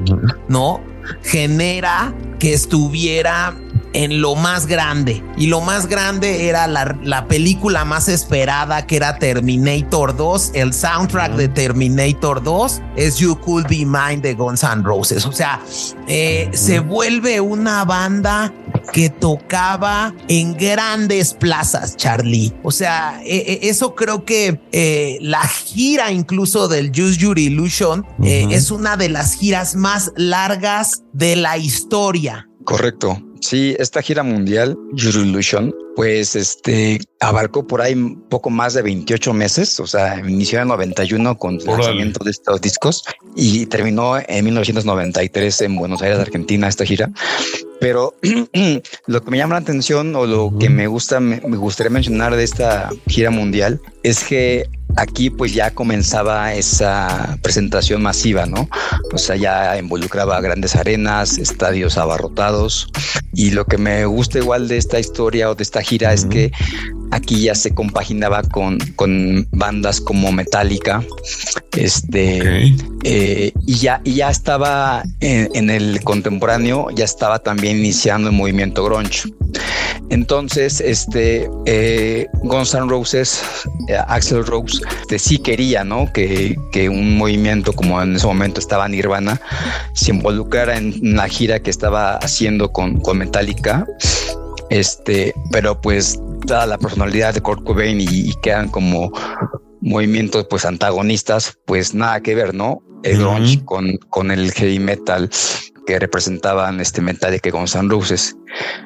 [0.48, 0.80] ¿no?
[1.22, 3.55] Genera que estuviera
[3.92, 5.22] en lo más grande.
[5.36, 10.53] Y lo más grande era la, película más esperada que era Terminator 2.
[10.55, 15.26] El soundtrack de Terminator 2 es You Could Be Mine de Guns N' Roses.
[15.26, 15.61] O sea,
[16.07, 18.53] eh, se vuelve una banda
[18.92, 22.52] que tocaba en grandes plazas, Charlie.
[22.62, 28.06] O sea, e, e, eso creo que eh, la gira incluso del Use Your Illusion
[28.22, 32.48] eh, es una de las giras más largas de la historia.
[32.64, 33.20] Correcto.
[33.41, 37.95] Sí, esta gira mundial, Illusion, pues este abarcó por ahí
[38.28, 42.61] poco más de 28 meses, o sea, inició en 91 con el lanzamiento de estos
[42.61, 43.05] discos
[43.36, 47.11] y terminó en 1993 en Buenos Aires, Argentina, esta gira.
[47.80, 48.14] Pero
[49.07, 52.45] lo que me llama la atención o lo que me gusta, me, gustaría mencionar de
[52.45, 58.68] esta gira mundial es que aquí pues ya comenzaba esa presentación masiva, ¿no?
[59.12, 62.91] O sea, ya involucraba grandes arenas, estadios abarrotados.
[63.32, 66.51] Y lo que me gusta igual de esta historia o de esta gira es que
[67.11, 71.02] aquí ya se compaginaba con, con bandas como Metallica,
[71.76, 78.36] este, eh, y ya, y ya estaba en, el contemporáneo, ya estaba también iniciando el
[78.36, 79.32] movimiento grunge.
[80.08, 83.42] Entonces, este, eh, Guns N' Roses,
[83.88, 86.12] eh, Axel Rose, este, sí quería, ¿no?
[86.12, 89.40] Que, que, un movimiento como en ese momento estaba Nirvana
[89.94, 93.86] se involucrara en una gira que estaba haciendo con, con Metallica
[94.70, 99.12] este, pero pues dada la personalidad de Kurt Cobain y, quedan como
[99.80, 102.82] movimientos pues antagonistas, pues nada que ver, ¿no?
[103.02, 105.30] El grunge con, con el heavy metal
[105.86, 108.36] que representaban este Metallica Guns N' Roses.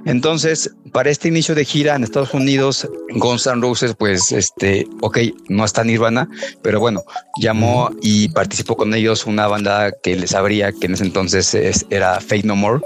[0.05, 5.18] Entonces, para este inicio de gira en Estados Unidos, Guns N' Roses, pues, este, ok,
[5.49, 6.28] no está Nirvana,
[6.62, 7.03] pero bueno,
[7.40, 11.55] llamó y participó con ellos una banda que les abría, que en ese entonces
[11.90, 12.80] era Fate No More,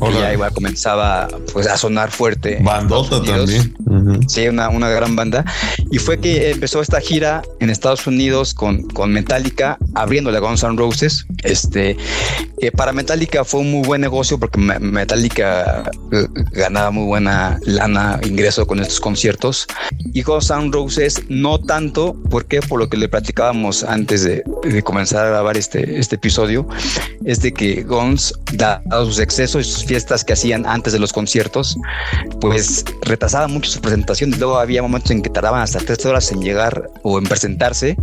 [0.00, 2.58] que ya igual comenzaba pues a sonar fuerte.
[2.62, 3.74] Bandota también.
[4.28, 5.44] Sí, una, una gran banda.
[5.90, 10.62] Y fue que empezó esta gira en Estados Unidos con, con Metallica, abriéndole a Guns
[10.62, 11.26] N' Roses.
[11.42, 11.96] Este,
[12.60, 18.18] que para Metallica fue un muy buen negocio porque Metallica eh, ganaba muy buena lana,
[18.22, 19.66] ingreso con estos conciertos.
[20.14, 24.82] Y Guns N' Roses no tanto, porque por lo que le platicábamos antes de, de
[24.82, 26.66] comenzar a grabar este, este episodio,
[27.26, 31.12] es de que Guns, dado sus excesos y sus fiestas que hacían antes de los
[31.12, 31.76] conciertos,
[32.40, 34.38] pues retrasaba mucho sus presentaciones.
[34.38, 37.98] Luego había momentos en que tardaban hasta tres horas en llegar o en presentarse.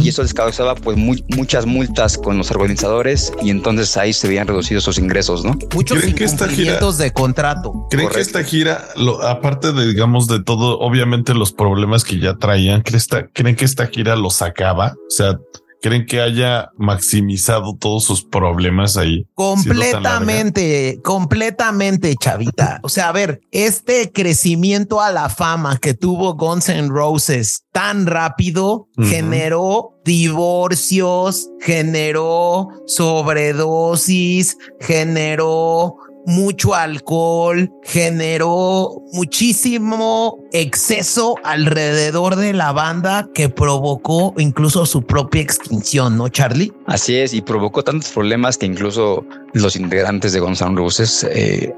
[0.00, 3.32] Y eso les causaba pues muchas multas con los organizadores.
[3.42, 5.56] Y entonces ahí se veían reducidos sus ingresos, ¿no?
[5.74, 7.86] Muchos incumplimientos de contrato.
[7.90, 8.88] ¿Creen que esta gira,
[9.22, 14.16] aparte de digamos de todo, obviamente los problemas que ya traían, ¿creen que esta gira
[14.16, 14.94] los sacaba?
[14.94, 15.38] O sea,
[15.86, 19.24] ¿Creen que haya maximizado todos sus problemas ahí?
[19.34, 22.80] Completamente, completamente, chavita.
[22.82, 28.06] O sea, a ver, este crecimiento a la fama que tuvo Guns N' Roses tan
[28.06, 43.28] rápido generó divorcios, generó sobredosis, generó mucho alcohol, generó muchísimo exceso alrededor de la banda
[43.32, 46.72] que provocó incluso su propia extinción, ¿no, Charlie?
[46.86, 51.72] Así es, y provocó tantos problemas que incluso los integrantes de Guns N' Roses, eh,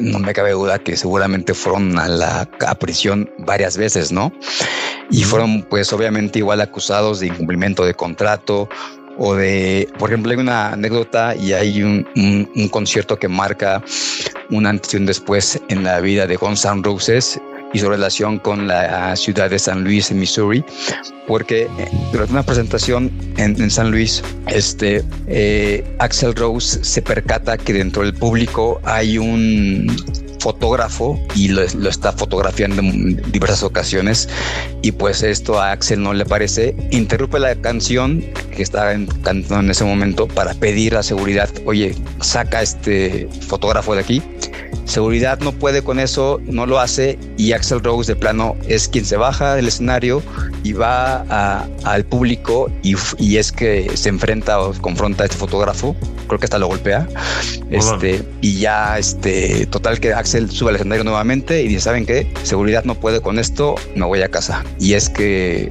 [0.00, 2.48] no me cabe duda que seguramente fueron a la
[2.80, 4.32] prisión varias veces, ¿no?
[5.10, 8.68] Y fueron pues obviamente igual acusados de incumplimiento de contrato,
[9.18, 12.04] o de, por ejemplo, hay una anécdota y hay un,
[12.70, 13.82] concierto que marca
[14.50, 17.40] un antes y un después en la vida de Guns N' Roses
[17.72, 20.64] y su relación con la ciudad de San Luis, en Missouri,
[21.26, 27.72] porque eh, durante una presentación en, San Luis, este, eh, Axel Rose se percata que
[27.72, 29.88] dentro del público hay un
[30.44, 34.28] fotógrafo y lo, está fotografiando en diversas ocasiones.
[34.82, 38.22] Y pues esto a Axel no le parece, interrumpe la canción
[38.54, 38.92] que estaba
[39.22, 44.22] cantando en ese momento para pedir a seguridad, oye, saca este fotógrafo de aquí.
[44.84, 49.04] Seguridad no puede con eso, no lo hace y Axel Rose de plano es quien
[49.04, 50.22] se baja del escenario
[50.62, 55.96] y va al público y, y, es que se enfrenta o confronta a este fotógrafo,
[56.26, 57.06] creo que hasta lo golpea,
[57.70, 62.32] este, y ya este, total que Axel sube al escenario nuevamente y dice, ¿saben qué?
[62.42, 64.64] Seguridad no puede con esto, me voy a casa.
[64.78, 65.68] Y es que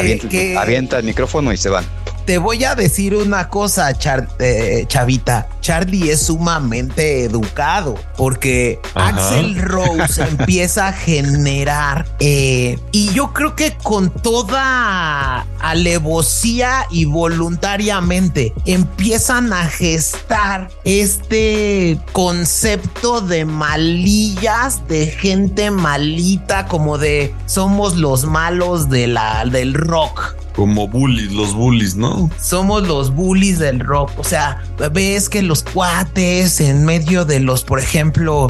[0.00, 1.84] eh, avienta, el micrófono y se van.
[2.24, 3.92] Te voy a decir una cosa,
[4.38, 5.48] eh, Chavita.
[5.60, 13.76] Charlie es sumamente educado porque Axel Rose empieza a generar eh, y yo creo que
[13.82, 26.66] con toda alevosía y voluntariamente empiezan a gestar este concepto de malillas, de gente malita,
[26.66, 30.34] como de somos los malos de la, del rock.
[30.54, 32.30] Como bullies, los bullies, ¿no?
[32.40, 34.10] Somos los bullies del rock.
[34.18, 38.48] O sea, ves que los cuates en medio de los, por ejemplo,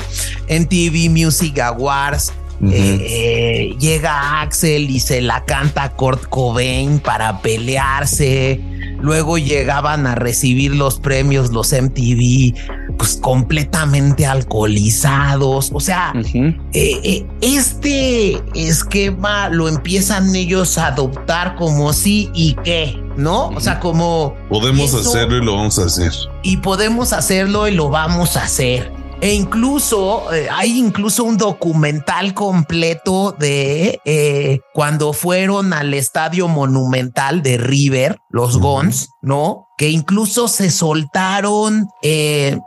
[0.48, 2.32] en TV Music Awards,
[2.70, 8.60] eh, llega Axel y se la canta a Kurt Cobain para pelearse.
[9.00, 12.54] Luego llegaban a recibir los premios, los MTV,
[13.02, 15.72] pues completamente alcoholizados.
[15.74, 22.96] O sea, eh, eh, este esquema lo empiezan ellos a adoptar como sí y qué,
[23.16, 23.48] ¿no?
[23.48, 24.36] O sea, como...
[24.48, 26.12] Podemos hacerlo y lo vamos a hacer.
[26.44, 28.92] Y podemos hacerlo y lo vamos a hacer.
[29.22, 37.40] E incluso eh, hay incluso un documental completo de eh, cuando fueron al estadio monumental
[37.40, 39.68] de River, los Gons, ¿no?
[39.78, 42.58] Que incluso se soltaron eh,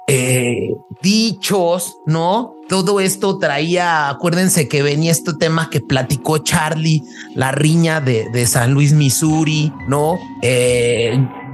[1.01, 2.56] dichos, ¿no?
[2.70, 7.01] Todo esto traía, acuérdense que venía este tema que platicó Charlie,
[7.36, 10.18] la riña de, de San Luis, Missouri, ¿no?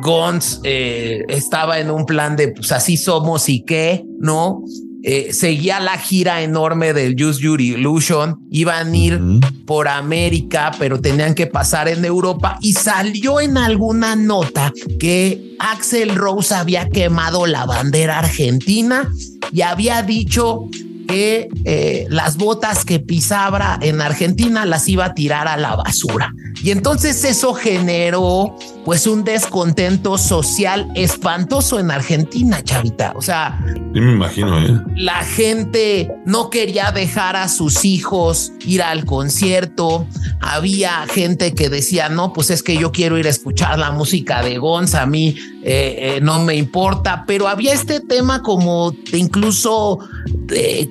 [0.03, 4.63] Gons estaba en un plan de pues así somos y qué, ¿no?
[5.03, 9.19] Eh, seguía la gira enorme del Use Your Illusion, iban a ir
[9.65, 16.15] por América, pero tenían que pasar en Europa y salió en alguna nota que Axel
[16.15, 19.11] Rose había quemado la bandera argentina
[19.51, 20.69] y había dicho
[21.07, 26.33] que eh, las botas que pisabra en Argentina las iba a tirar a la basura.
[26.63, 33.13] Y entonces eso generó pues un descontento social espantoso en Argentina, chavita.
[33.15, 33.59] O sea,
[33.93, 34.81] me imagino, ¿eh?
[34.95, 40.07] la gente no quería dejar a sus hijos ir al concierto.
[40.39, 44.41] Había gente que decía, no, pues es que yo quiero ir a escuchar la música
[44.41, 49.17] de Gonza, a mí eh, eh, no me importa, pero había este tema como de
[49.17, 49.99] incluso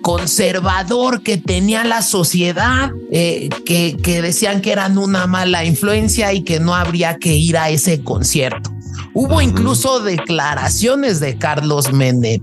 [0.01, 6.61] conservador que tenía la sociedad, que, que decían que eran una mala influencia y que
[6.61, 8.71] no habría que ir a ese concierto.
[9.15, 12.41] Hubo incluso declaraciones de Carlos Menem.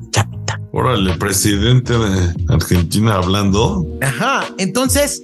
[0.73, 3.85] Órale, presidente de Argentina hablando.
[4.01, 5.23] Ajá, entonces,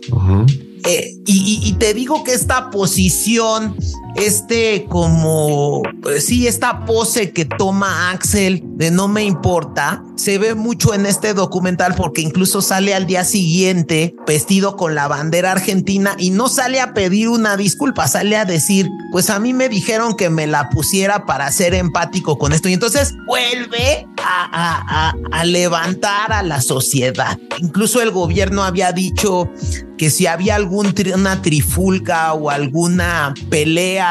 [0.85, 3.75] eh, y, te digo que esta posición,
[4.15, 10.55] este como, pues sí, esta pose que toma Axel de no me importa, se ve
[10.55, 16.15] mucho en este documental porque incluso sale al día siguiente vestido con la bandera argentina
[16.17, 20.15] y no sale a pedir una disculpa, sale a decir, pues a mí me dijeron
[20.15, 26.31] que me la pusiera para ser empático con esto y entonces vuelve a, a levantar
[26.31, 27.37] a la sociedad.
[27.59, 29.49] Incluso el gobierno había dicho
[29.97, 34.02] que si había alguna trifulca o alguna pelea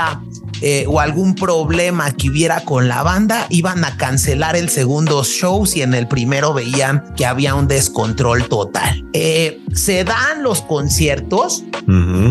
[0.65, 5.67] eh, o algún problema que hubiera con la banda, iban a cancelar el segundo show
[5.67, 9.05] si en el primero veían que había un descontrol total.
[9.13, 11.65] Eh, se dan los conciertos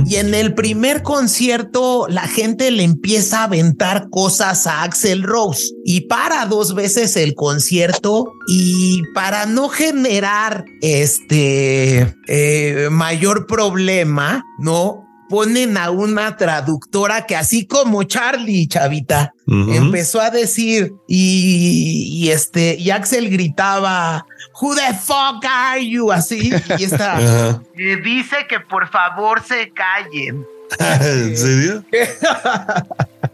[0.06, 5.74] y en el primer concierto la gente le empieza a aventar cosas a Axel Rose
[5.84, 15.01] y para dos veces el concierto y para no generar este eh, mayor problema, ¿no?
[15.32, 22.92] Ponen a una traductora que así como Charlie, chavita, empezó a decir y, este, y
[22.92, 24.26] Axel gritaba,
[24.62, 26.12] Who the fuck are you?
[26.12, 27.62] Así, y está.
[27.74, 30.46] dice que por favor se callen.
[30.80, 31.86] ¿En serio?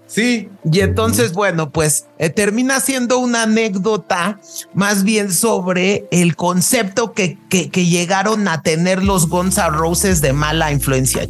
[0.09, 4.39] Sí, y entonces, bueno, pues eh, termina siendo una anécdota
[4.73, 10.31] más bien sobre el concepto que, que, que llegaron a tener los Gonza Roses de
[10.31, 11.27] mala influencia.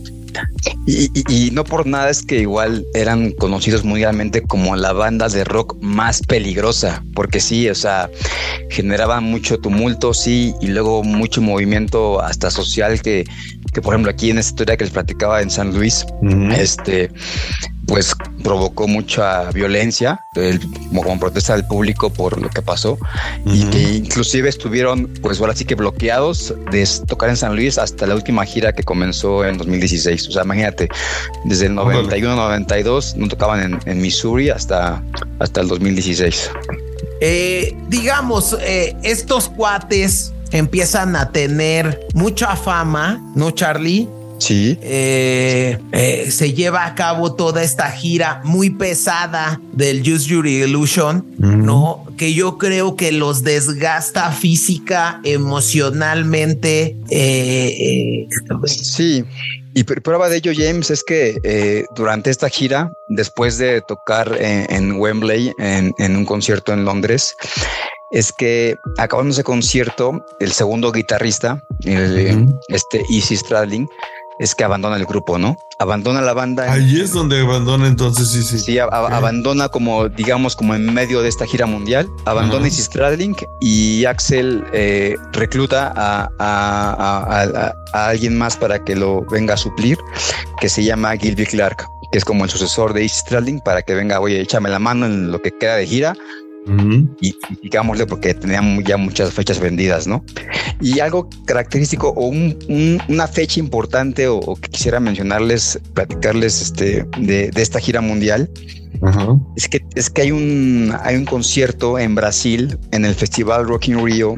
[0.85, 5.77] Y, no por nada es que igual eran conocidos mundialmente como la banda de rock
[5.81, 8.09] más peligrosa, porque sí, o sea,
[8.69, 13.25] generaban mucho tumulto, sí, y luego mucho movimiento hasta social que,
[13.73, 16.05] que por ejemplo aquí en esta historia que les platicaba en San Luis,
[16.57, 17.11] este,
[17.87, 18.13] pues
[18.43, 20.19] provocó mucha violencia
[20.93, 22.97] como, protesta del público por lo que pasó
[23.45, 28.05] y que inclusive estuvieron pues ahora sí que bloqueados de tocar en San Luis hasta
[28.05, 30.27] la última gira que comenzó en 2016.
[30.27, 30.89] O sea, imagínate,
[31.45, 35.01] desde el 91-92 no tocaban en, Missouri hasta,
[35.39, 36.51] hasta el 2016.
[37.21, 44.07] Eh, digamos, eh, estos cuates empiezan a tener mucha fama, ¿no, Charlie?
[44.39, 44.77] Sí.
[44.81, 51.25] Eh, eh, se lleva a cabo toda esta gira muy pesada del Use Your Illusion,
[51.37, 52.05] ¿no?
[52.17, 56.95] Que yo creo que los desgasta física, emocionalmente.
[57.09, 58.27] Eh,
[58.65, 59.23] sí.
[59.73, 65.51] Y prueba de ello, James, es que durante esta gira, después de tocar en, Wembley,
[65.59, 67.35] en, un concierto en Londres,
[68.11, 71.61] es que acabando ese concierto, el segundo guitarrista,
[72.69, 73.87] este Easy Stradling,
[74.39, 75.57] es que abandona el grupo, ¿no?
[75.79, 76.71] Abandona la banda.
[76.71, 78.59] Ahí es donde abandona entonces, sí, sí.
[78.59, 82.07] Sí, abandona como, digamos, como en medio de esta gira mundial.
[82.25, 89.57] Abandona Easy Stradling y Axel eh, recluta a, alguien más para que lo venga a
[89.57, 89.97] suplir,
[90.59, 93.95] que se llama Gilby Clark, que es como el sucesor de Easy Stradling, para que
[93.95, 96.15] venga, oye, échame la mano en lo que queda de gira
[97.21, 100.23] y, digámosle porque tenían ya muchas fechas vendidas, ¿no?
[100.81, 107.79] Y algo característico o una fecha importante o, que quisiera mencionarles, platicarles este, de, esta
[107.79, 108.49] gira mundial,
[109.55, 113.89] es, que, es que hay un, hay un concierto en Brasil, en el Festival Rock
[113.89, 114.35] in Rio,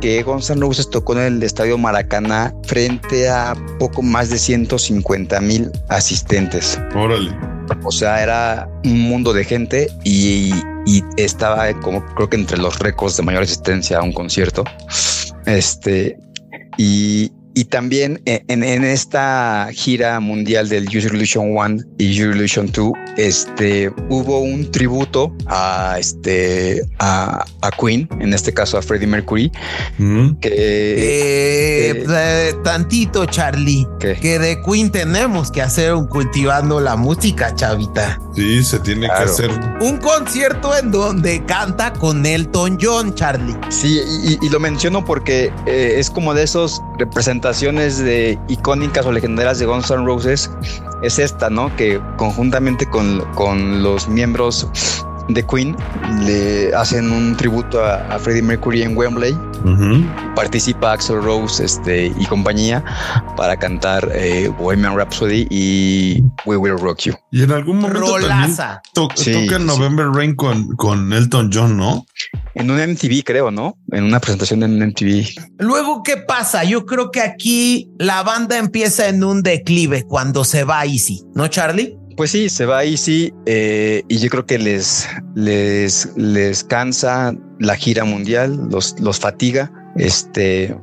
[0.00, 5.70] que Gonzalo Roses tocó en el Estadio Maracaná frente a poco más de 150 mil
[5.88, 6.78] asistentes.
[6.94, 7.36] Órale.
[7.84, 10.52] O sea, era un mundo de gente y,
[10.86, 14.64] y estaba como creo que entre los récords de mayor asistencia a un concierto.
[15.46, 16.18] Este,
[16.76, 22.34] y, y también eh, en, en, esta gira mundial del User Illusion 1 y User
[22.34, 28.82] Illusion 2, este, hubo un tributo a, este, a, a Queen, en este caso a
[28.82, 29.52] Freddie Mercury,
[30.40, 30.48] que...
[30.48, 38.18] Eh, eh, tantito, Charlie, que de Queen tenemos que hacer un cultivando la música, chavita.
[38.34, 39.50] Sí, se tiene que hacer.
[39.80, 43.56] Un concierto en donde canta con Elton John, Charlie.
[43.68, 47.43] Sí, y, y lo menciono porque es como de esos representantes
[47.98, 50.50] de icónicas o legendarias de Guns N' Roses
[51.02, 51.74] es esta, ¿no?
[51.76, 54.68] Que conjuntamente con, con los miembros
[55.28, 55.76] de Queen
[56.24, 59.36] le hacen un tributo a, Freddie Mercury en Wembley.
[60.36, 62.84] Participa Axel Rose este, y compañía
[63.36, 67.14] para cantar eh, Bohemian Rhapsody y We Will Rock You.
[67.30, 68.16] Y en algún momento
[68.92, 72.04] tocan November Rain con, con Elton John, ¿no?
[72.54, 73.76] En un MTV, creo, ¿no?
[73.90, 75.26] En una presentación en MTV.
[75.58, 76.64] Luego, ¿qué pasa?
[76.64, 81.48] Yo creo que aquí la banda empieza en un declive cuando se va Easy, ¿no,
[81.48, 81.96] Charlie?
[82.16, 87.76] Pues sí, se va Easy eh, y yo creo que les, les, les cansa la
[87.76, 89.72] gira mundial, los, los fatiga.
[89.96, 90.76] Este,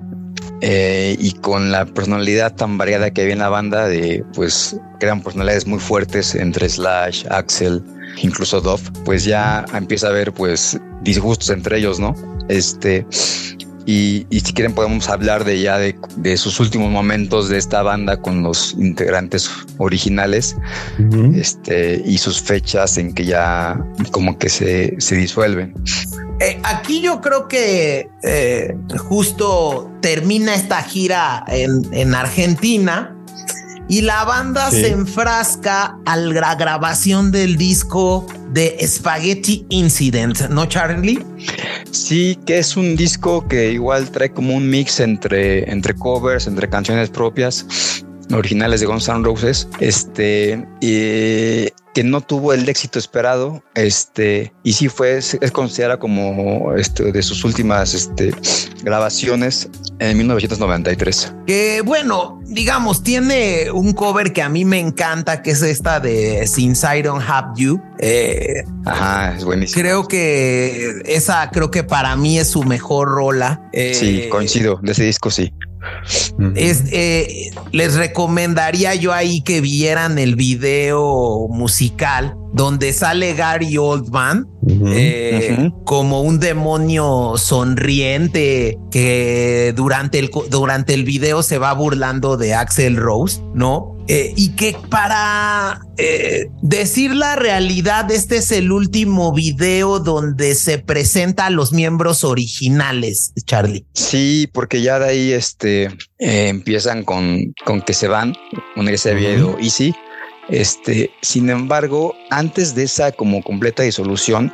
[0.62, 5.22] eh, y con la personalidad tan variada que había en la banda, de pues crean
[5.22, 7.84] personalidades muy fuertes entre Slash, Axel,
[8.22, 12.14] incluso Dove, pues ya empieza a haber pues disgustos entre ellos, ¿no?
[12.48, 13.08] Este,
[13.86, 18.44] y, si quieren podemos hablar de ya de, sus últimos momentos de esta banda con
[18.44, 20.56] los integrantes originales
[21.36, 23.80] este, y sus fechas en que ya
[24.12, 25.74] como que se, se disuelven.
[26.40, 33.16] Eh, aquí yo creo que eh, justo termina esta gira en, en Argentina
[33.92, 41.22] y la banda se enfrasca a la grabación del disco de Spaghetti Incident, ¿no, Charlie?
[41.92, 46.70] Sí, que es un disco que igual trae como un mix entre, entre covers, entre
[46.70, 47.66] canciones propias
[48.34, 54.74] originales de Guns N' Roses, este, y que no tuvo el éxito esperado, este, y
[54.74, 58.34] sí fue, es considerada como este, de sus últimas este,
[58.84, 59.70] grabaciones
[60.00, 61.34] en 1993.
[61.46, 66.48] Que bueno, digamos, tiene un cover que a mí me encanta, que es esta de
[66.48, 67.82] Since I Don't Have You.
[68.00, 69.82] Eh, Ajá, es buenísimo.
[69.82, 73.70] Creo que esa, creo que para mí es su mejor rola.
[73.74, 75.54] sí, eh, coincido, de ese disco sí.
[76.56, 84.48] Es, eh, les recomendaría yo ahí que vieran el video musical donde sale Gary Oldman
[84.68, 92.54] eh, como un demonio sonriente que durante el, durante el video se va burlando de
[92.54, 93.98] Axel Rose, ¿no?
[94.08, 100.80] Eh, y que para eh, decir la realidad, este es el último video donde se
[100.80, 103.86] presenta a los miembros originales, Charlie.
[103.94, 108.36] Sí, porque ya de ahí este, empiezan con, con que se van,
[108.76, 109.96] una que se había ido Easy
[110.50, 114.54] este, sin embargo, antes de esa como completa disolución,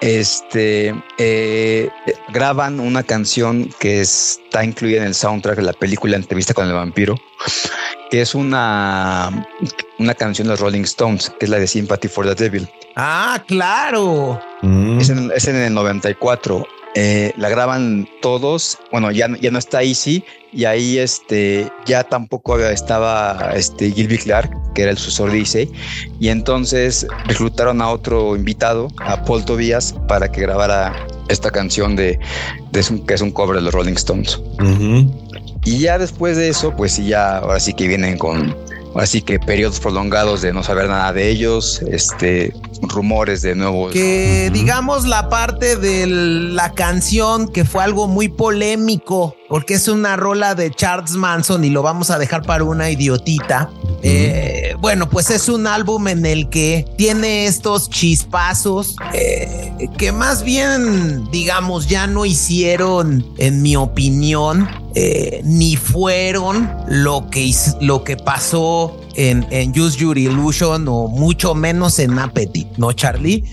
[0.00, 1.88] este, eh,
[2.32, 6.74] graban una canción que está incluida en el soundtrack de la película Entrevista con el
[6.74, 7.16] vampiro,
[8.10, 9.48] que es una,
[9.98, 12.68] una canción de los Rolling Stones, que es la de Sympathy for the Devil.
[12.94, 14.40] Ah, claro.
[14.98, 16.66] Es, en, es en el 94.
[16.98, 18.78] Eh, la graban todos.
[18.90, 24.50] Bueno, ya, ya no está Easy y ahí este, ya tampoco estaba este, Gilby Clark,
[24.74, 25.70] que era el sucesor de Easy.
[26.20, 32.18] Y entonces reclutaron a otro invitado, a Paul Tobias, para que grabara esta canción de,
[32.72, 34.40] que es un cover de los Rolling Stones.
[35.66, 38.56] Y ya después de eso, pues ya ahora sí que vienen con
[38.98, 42.52] Así que periodos prolongados de no saber nada de ellos, este,
[42.82, 43.92] rumores de nuevos.
[43.92, 50.16] Que digamos la parte de la canción que fue algo muy polémico, porque es una
[50.16, 53.70] rola de Charles Manson y lo vamos a dejar para una idiotita.
[54.02, 60.42] Eh, bueno, pues es un álbum en el que tiene estos chispazos eh, que más
[60.42, 68.16] bien, digamos, ya no hicieron, en mi opinión, eh, ni fueron lo que, lo que
[68.16, 73.44] pasó en, en Use Your Illusion o mucho menos en Appetite, ¿no, Charlie?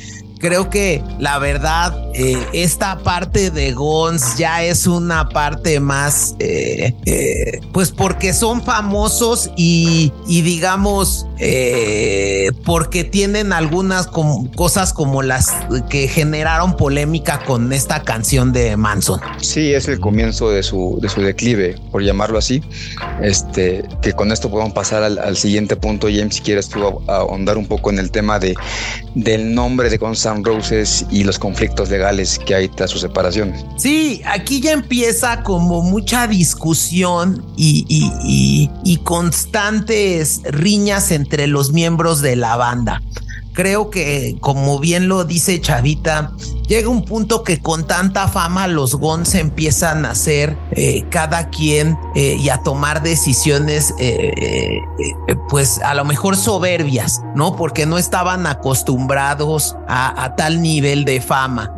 [0.43, 6.93] Creo que la verdad, eh, esta parte de Gons ya es una parte más, eh,
[7.05, 11.25] eh, pues porque son famosos y, digamos,
[12.65, 15.53] porque tienen algunas cosas como las
[15.89, 19.21] que generaron polémica con esta canción de Manson.
[19.39, 22.61] Sí, es el comienzo de su, de su declive, por llamarlo así.
[23.21, 27.65] Este, que con esto podemos pasar al, siguiente punto, James, si quieres tú ahondar un
[27.65, 28.55] poco en el tema de,
[29.15, 29.99] del nombre de
[30.41, 33.53] Roses y los conflictos legales que hay tras su separación.
[33.77, 42.55] Sí, aquí ya empieza como mucha discusión y constantes riñas entre los miembros de la
[42.55, 43.01] banda
[43.53, 46.31] creo que, como bien lo dice Chavita,
[46.67, 51.97] llega un punto que con tanta fama los Gons empiezan a hacer eh, cada quien
[52.15, 54.79] eh, y a tomar decisiones, eh,
[55.49, 57.55] pues a lo mejor soberbias, ¿no?
[57.55, 61.73] Porque no estaban acostumbrados a, a tal nivel de fama.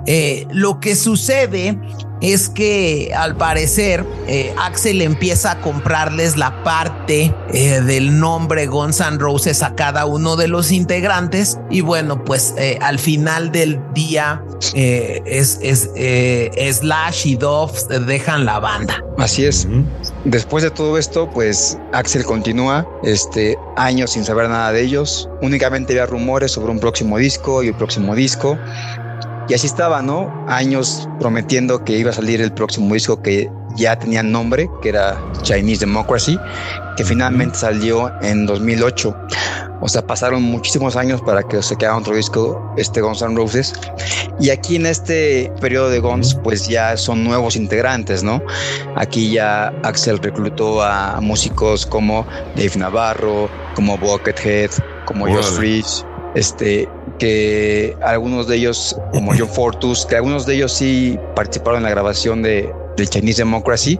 [0.51, 1.79] lo que sucede
[2.21, 8.99] es que al parecer eh, Axel empieza a comprarles la parte eh, del nombre Guns
[8.99, 13.79] N' Roses a cada uno de los integrantes y bueno, pues eh, al final del
[13.93, 14.43] día
[14.73, 15.89] es, es
[16.77, 17.73] Slash y Dove
[18.05, 19.03] dejan la banda.
[19.17, 19.67] Así es.
[20.25, 25.29] Después de todo esto, pues Axel continúa este años sin saber nada de ellos.
[25.41, 28.57] Únicamente había rumores sobre un próximo disco y el próximo disco.
[29.47, 30.31] Y así estaba, ¿no?
[30.47, 35.21] Años prometiendo que iba a salir el próximo disco que ya tenía nombre, que era
[35.41, 36.39] Chinese Democracy,
[36.95, 39.15] que finalmente salió en 2008.
[39.81, 43.73] O sea, pasaron muchísimos años para que se quedara otro disco, este Guns N' Roses.
[44.39, 48.41] Y aquí en este periodo de Guns, pues ya son nuevos integrantes, ¿no?
[48.95, 54.71] Aquí ya Axel reclutó a músicos como Dave Navarro, como Buckethead,
[55.05, 56.89] como Josh Freeze, este,
[57.19, 61.89] que algunos de ellos, como John Fortus, que algunos de ellos sí participaron en la
[61.89, 63.99] grabación de, del Chinese Democracy,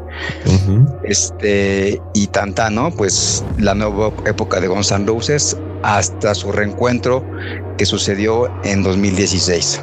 [1.03, 2.91] este, y tanta, ¿no?
[2.91, 7.23] Pues la nueva época de Guns N' Roses hasta su reencuentro
[7.77, 9.81] que sucedió en 2016.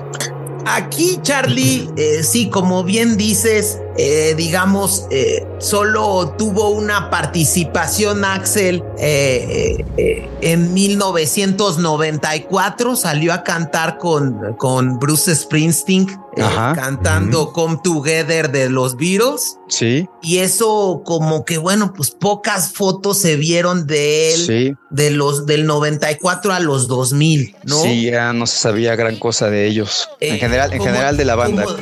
[0.64, 8.82] Aquí, Charlie, eh, sí, como bien dices, eh, digamos, eh, solo tuvo una participación Axel
[8.98, 19.59] en 1994, salió a cantar con, con Bruce Springsteen, cantando Come Together de los Beatles.
[19.69, 20.09] Sí.
[20.23, 25.66] Y eso como que, bueno, pues pocas fotos se vieron de él de los del
[25.66, 27.82] 94 a los 2000, ¿no?
[27.82, 30.09] Sí, ya no se sabía gran cosa de ellos.
[30.20, 31.78] en general, en general de la banda como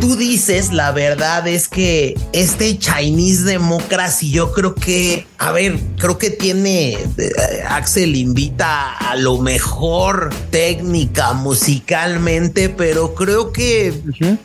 [0.00, 6.18] tú dices, la verdad es que este Chinese Democracy, yo creo que, a ver, creo
[6.18, 7.32] que tiene, eh,
[7.68, 14.00] Axel invita a lo mejor técnica, musicalmente, pero creo que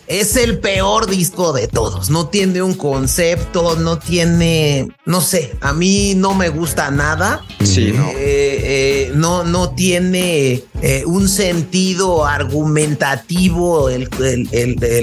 [0.07, 2.09] es el peor disco de todos.
[2.09, 7.41] No tiene un concepto, no tiene, no sé, a mí no me gusta nada.
[7.63, 8.09] Sí, no.
[8.09, 10.63] Eh, eh, no, no tiene
[11.05, 14.09] un sentido argumentativo el,
[14.51, 15.02] el el,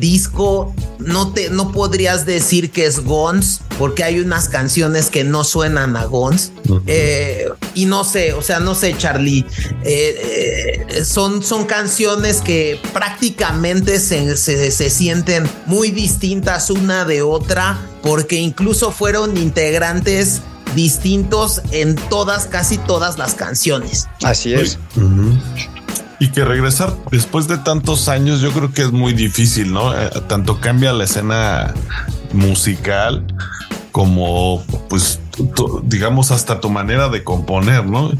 [0.00, 5.44] disco no te no podrías decir que es Gons porque hay unas canciones que no
[5.44, 6.52] suenan a Gons
[6.86, 9.44] eh, y no sé o sea no sé Charlie
[9.84, 17.78] eh, eh, son son canciones que prácticamente se, se, sienten muy distintas una de otra
[18.02, 20.40] porque incluso fueron integrantes
[20.74, 24.06] distintos en todas casi todas las canciones.
[24.22, 24.78] Así es
[26.20, 29.98] y que regresar después de tantos años, yo creo que es muy difícil, ¿no?
[29.98, 31.74] Eh, tanto cambia la escena
[32.34, 33.26] musical
[33.90, 35.18] como, pues,
[35.84, 38.12] digamos, hasta tu manera de componer, ¿no?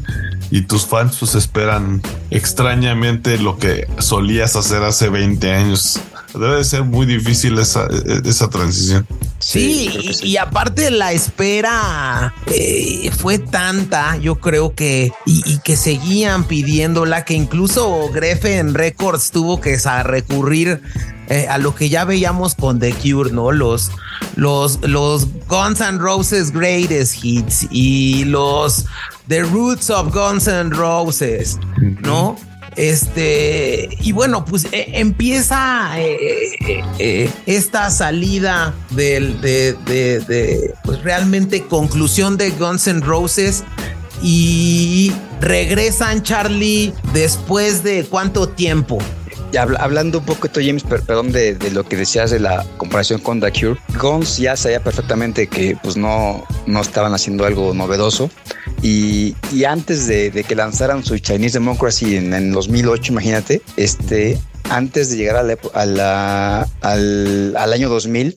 [0.49, 2.01] Y tus fans pues esperan
[2.31, 6.01] extrañamente lo que solías hacer hace 20 años.
[6.33, 7.87] Debe ser muy difícil esa,
[8.23, 9.05] esa transición.
[9.39, 9.89] Sí,
[10.21, 17.33] y, aparte la espera eh, fue tanta, yo creo que, y, que seguían pidiéndola, que
[17.33, 20.81] incluso Greffen Records tuvo que recurrir
[21.27, 23.51] eh, a lo que ya veíamos con The Cure, ¿no?
[23.51, 23.91] Los,
[24.35, 28.85] los, los Guns N' Roses Greatest Hits y los
[29.27, 31.57] The Roots of Guns N' Roses,
[32.01, 32.37] ¿no?
[32.75, 41.63] Este, y bueno, pues eh, empieza eh, eh, esta salida del, de, de, pues realmente
[41.63, 43.63] conclusión de Guns N' Roses
[44.23, 45.11] y
[45.41, 48.99] regresan Charlie después de cuánto tiempo
[49.57, 53.79] hablando un poco, James, perdón, de, lo que decías de la comparación con The Cure,
[53.99, 58.29] Guns ya sabía perfectamente que pues no, no estaban haciendo algo novedoso.
[58.81, 59.35] Y,
[59.67, 65.35] antes de, que lanzaran su Chinese Democracy en, en 2008, imagínate, este, antes de llegar
[65.35, 68.35] a la, al, al año 2000,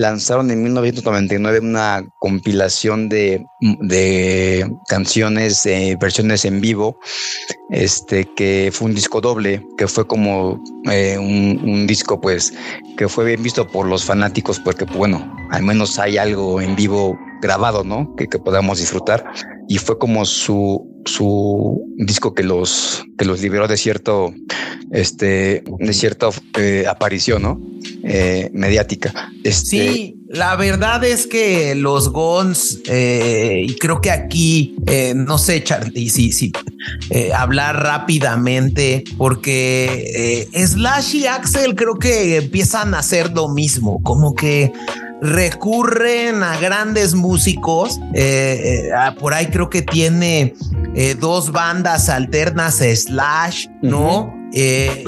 [0.00, 6.98] lanzaron en 1999 una compilación de, de canciones, eh, versiones en vivo,
[7.70, 12.52] este que fue un disco doble, que fue como eh, un, disco pues
[12.96, 17.18] que fue bien visto por los fanáticos porque bueno, al menos hay algo en vivo
[17.42, 18.14] grabado, ¿no?
[18.16, 19.24] Que, que podamos disfrutar.
[19.70, 24.34] Y fue como su, su disco que los, que los liberó de cierto,
[24.90, 26.28] este, de cierta
[26.58, 27.60] eh, aparición, ¿no?
[28.02, 29.30] Eh, mediática.
[29.44, 29.92] Este...
[29.92, 34.74] Sí, la verdad es que los Gons, eh, y creo que aquí,
[35.14, 36.50] no sé, Charlie, sí, sí,
[37.32, 44.72] hablar rápidamente, porque Slash y Axel creo que empiezan a hacer lo mismo, como que
[45.20, 48.00] recurren a grandes músicos.
[48.14, 50.54] Eh, eh, ah, por ahí creo que tiene
[50.94, 54.39] eh, dos bandas alternas, Slash, ¿no?
[54.52, 55.04] Eh,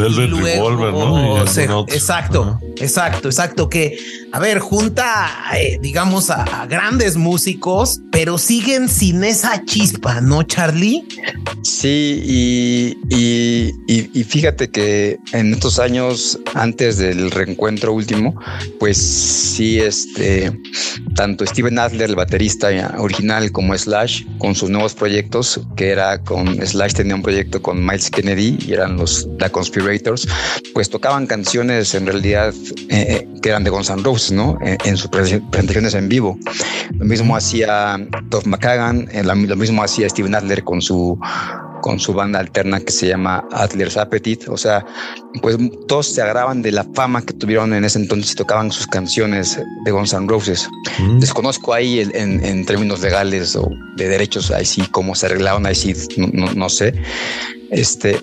[1.89, 3.69] exacto, exacto, exacto.
[3.69, 3.98] Que,
[4.32, 11.05] a ver, junta, eh, digamos, a, grandes músicos, pero siguen sin esa chispa, ¿no, Charlie?
[11.62, 18.39] Sí, y, y, fíjate que en estos años antes del reencuentro último,
[18.78, 20.52] pues sí, este,
[21.14, 26.64] tanto Steven Adler, el baterista original, como Slash, con sus nuevos proyectos, que era con
[26.64, 30.26] Slash tenía un proyecto con Miles Kennedy y eran los The Conspirators,
[30.74, 32.54] pues tocaban canciones en realidad
[32.88, 34.59] eh, que eran de Guns N' Roses, ¿no?
[34.62, 36.38] En, sus presentaciones en vivo.
[36.98, 41.18] Lo mismo hacía Dov McCagan, eh, lo mismo hacía Steven Adler con su
[41.82, 44.46] con su banda alterna que se llama Adler's Appetite.
[44.48, 44.86] O sea,
[45.42, 48.86] pues todos se agravan de la fama que tuvieron en ese entonces y tocaban sus
[48.86, 50.70] canciones de Guns N' Roses.
[50.98, 51.18] Mm.
[51.18, 55.92] Desconozco ahí en, términos legales o de derechos, ahí sí, cómo se arreglaron, ahí sí,
[56.16, 56.94] no, sé.
[57.70, 58.22] Este,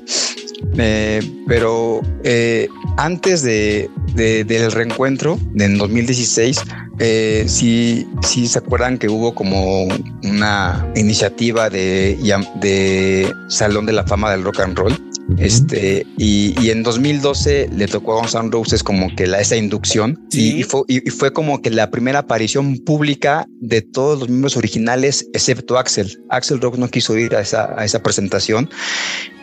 [0.77, 2.67] eh, pero eh,
[2.97, 6.61] antes de, del reencuentro en 2016,
[6.99, 9.87] eh, sí, sí se acuerdan que hubo como
[10.23, 12.17] una iniciativa de,
[12.61, 15.09] de Salón de la Fama del Rock and Roll.
[15.37, 20.27] Este, y, en 2012 le tocó a Guns N' Roses como que la, esa inducción
[20.31, 25.29] y, fue, y, fue, como que la primera aparición pública de todos los miembros originales,
[25.33, 26.19] excepto Axel.
[26.29, 28.69] Axel Rock no quiso ir a esa, a esa presentación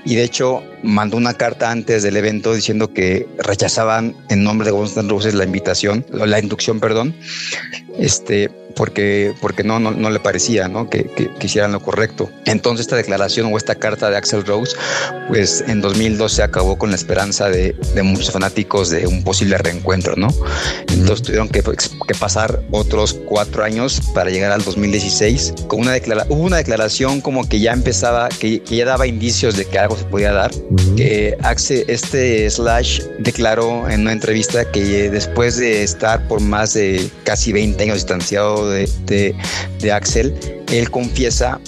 [0.07, 4.71] y de hecho mandó una carta antes del evento diciendo que rechazaban en nombre de
[4.71, 7.15] Guns N' Roses la invitación, la inducción, perdón,
[7.99, 10.89] este, porque, porque no, no, le parecía ¿no?
[10.89, 12.31] Que, que, hicieran lo correcto.
[12.45, 14.77] Entonces esta declaración o esta carta de Axel Rose,
[15.29, 20.15] pues en 2012 acabó con la esperanza de, de muchos fanáticos de un posible reencuentro,
[20.17, 20.29] ¿no?
[20.89, 26.37] Entonces tuvieron que, que, pasar otros cuatro años para llegar al 2016 con una declaración,
[26.37, 29.96] hubo una declaración como que ya empezaba, que, que, ya daba indicios de que algo
[29.97, 30.51] se podía dar,
[30.97, 37.09] que Axel, este Slash declaró en una entrevista que después de estar por más de
[37.25, 39.35] casi 20 años distanciado de,
[39.93, 40.35] Axel,
[40.73, 41.61] él confiesa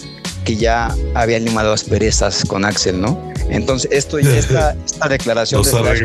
[0.44, 3.28] que ya había limado asperezas con Axel, ¿no?
[3.50, 6.02] Entonces, esto esta, esta declaración de Slash,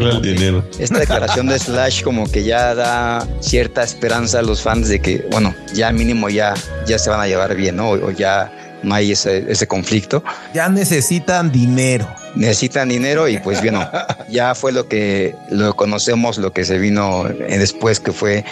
[0.80, 5.26] esta declaración de Slash como que ya da cierta esperanza a los fans de que,
[5.32, 6.54] bueno, ya mínimo ya,
[6.86, 7.91] ya se van a llevar bien, ¿no?
[7.91, 8.52] O, ya
[8.84, 10.23] no hay ese, ese conflicto.
[10.53, 12.07] Ya necesitan dinero.
[12.35, 13.88] Necesitan dinero y pues bueno,
[14.30, 18.43] ya fue lo que lo conocemos, lo que se vino después que fue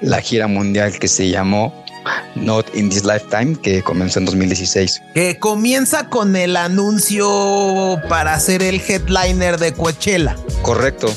[0.00, 1.84] la gira mundial que se llamó
[2.34, 5.02] Not in This Lifetime, que comenzó en 2016.
[5.14, 10.36] Que comienza con el anuncio para ser el headliner de Coachella.
[10.62, 11.12] Correcto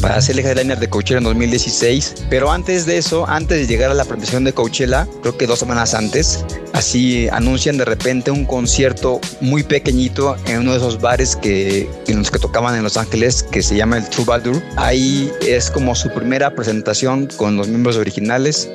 [0.00, 2.26] para ser el headliner de Coachella en 2016.
[2.28, 5.58] Pero antes de eso, antes de llegar a la presentación de Coachella, creo que dos
[5.58, 11.36] semanas antes, así anuncian de repente un concierto muy pequeñito en uno de esos bares
[11.36, 14.62] que, en los que tocaban en Los Ángeles, que se llama el Troubadour.
[14.76, 18.68] Ahí es como su primera presentación con los miembros originales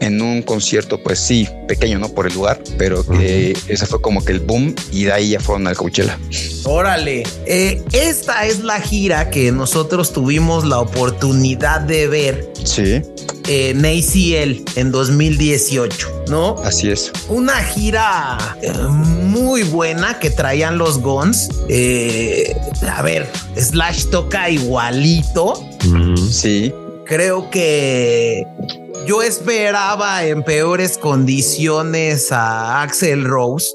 [0.00, 2.08] en un concierto, pues sí, pequeño, ¿no?
[2.08, 5.40] Por el lugar, pero que ese fue como que el boom y de ahí ya
[5.40, 6.18] fueron al Coachella.
[6.64, 12.52] Órale, eh, esta es la gira que nosotros tuvimos la oportunidad de ver.
[12.64, 13.02] Sí.
[13.48, 16.56] En ACL en 2018, ¿no?
[16.62, 17.10] Así es.
[17.28, 21.48] Una gira eh, muy buena que traían los Guns.
[21.68, 22.54] Eh,
[22.88, 25.66] a ver, Slash toca igualito.
[26.30, 26.72] Sí.
[27.10, 28.46] Creo que
[29.04, 33.66] yo esperaba en peores condiciones a Axel Rose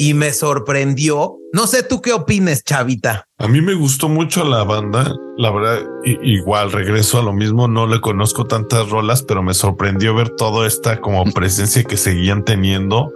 [0.00, 1.36] y me sorprendió.
[1.52, 3.28] No sé tú qué opines, Chavita.
[3.38, 5.14] A mí me gustó mucho la banda.
[5.36, 7.68] La verdad, igual regreso a lo mismo.
[7.68, 12.44] No le conozco tantas rolas, pero me sorprendió ver toda esta como presencia que seguían
[12.44, 13.12] teniendo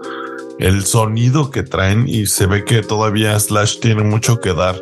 [0.59, 4.77] el sonido que traen y se ve que todavía Slash tiene mucho que dar.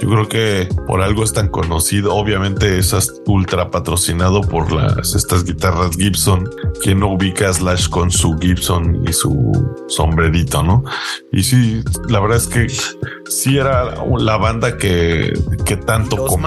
[0.00, 2.14] Yo creo que por algo es tan conocido.
[2.14, 2.94] Obviamente es
[3.26, 6.48] ultra patrocinado por las estas guitarras Gibson.
[6.82, 9.52] Quien no ubica a Slash con su Gibson y su
[9.88, 10.84] sombrerito, ¿no?
[11.32, 12.66] Y sí, la verdad es que
[13.28, 15.32] sí era la banda que,
[15.64, 16.38] que tanto Los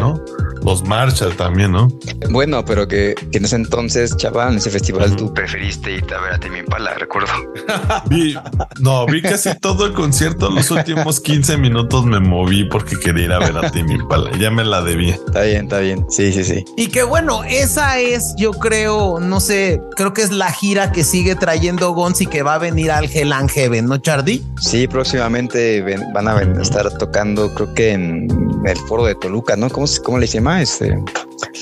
[0.00, 0.24] ¿no?
[0.64, 1.88] Los Marshall también, ¿no?
[2.30, 6.34] Bueno, pero que, en ese entonces, chaval, en ese festival tú preferiste ir a ver
[6.34, 7.32] a Timmy Pala, recuerdo.
[8.08, 8.36] Vi,
[8.80, 10.50] no, vi casi todo el concierto.
[10.50, 14.30] Los últimos 15 minutos me moví porque quería ir a ver a Timmy Pala.
[14.38, 15.14] Ya me la debía.
[15.14, 16.06] Está bien, está bien.
[16.08, 16.64] Sí, sí, sí.
[16.76, 21.04] Y que bueno, esa es, yo creo, no sé, creo que es la gira que
[21.04, 24.42] sigue trayendo Gonzi que va a venir al Hell and Heaven, ¿no, Chardy?
[24.60, 25.82] Sí, próximamente
[26.12, 29.68] van a estar tocando, creo que en el foro de Toluca, ¿no?
[29.70, 30.60] ¿Cómo, cómo le llama?
[30.62, 30.96] Este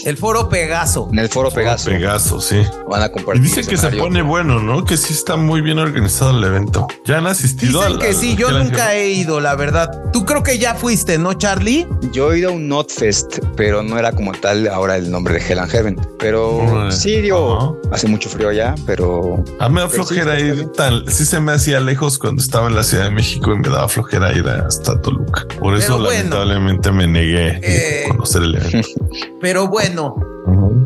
[0.05, 1.09] El foro Pegaso.
[1.13, 1.91] En el foro Pegaso.
[1.91, 2.63] Pegaso, sí.
[2.89, 3.45] Van a compartir.
[3.45, 4.85] Y dicen que se pone bueno, ¿no?
[4.85, 6.87] Que sí está muy bien organizado el evento.
[7.05, 9.91] Ya han asistido Dicen que sí, yo nunca he ido, la verdad.
[10.13, 11.87] Tú creo que ya fuiste, ¿no, Charlie?
[12.13, 15.41] Yo he ido a un Notfest, pero no era como tal ahora el nombre de
[15.41, 16.01] Hell and Heaven.
[16.19, 19.45] Pero sí, digo, hace mucho frío allá, pero.
[19.61, 21.09] A mí me da flojera ir tan.
[21.09, 23.89] Sí se me hacía lejos cuando estaba en la Ciudad de México y me daba
[23.89, 25.47] flojera ir hasta Toluca.
[25.61, 28.89] Por eso, lamentablemente, me negué a eh, conocer el evento.
[29.41, 30.17] Pero bueno,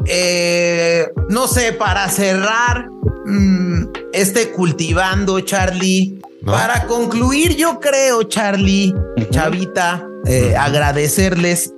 [0.07, 2.89] eh, no sé, para cerrar
[3.27, 6.19] mm, este cultivando, Charlie.
[6.45, 8.93] Para concluir, yo creo, Charlie,
[9.31, 11.73] Chavita, eh, agradecerles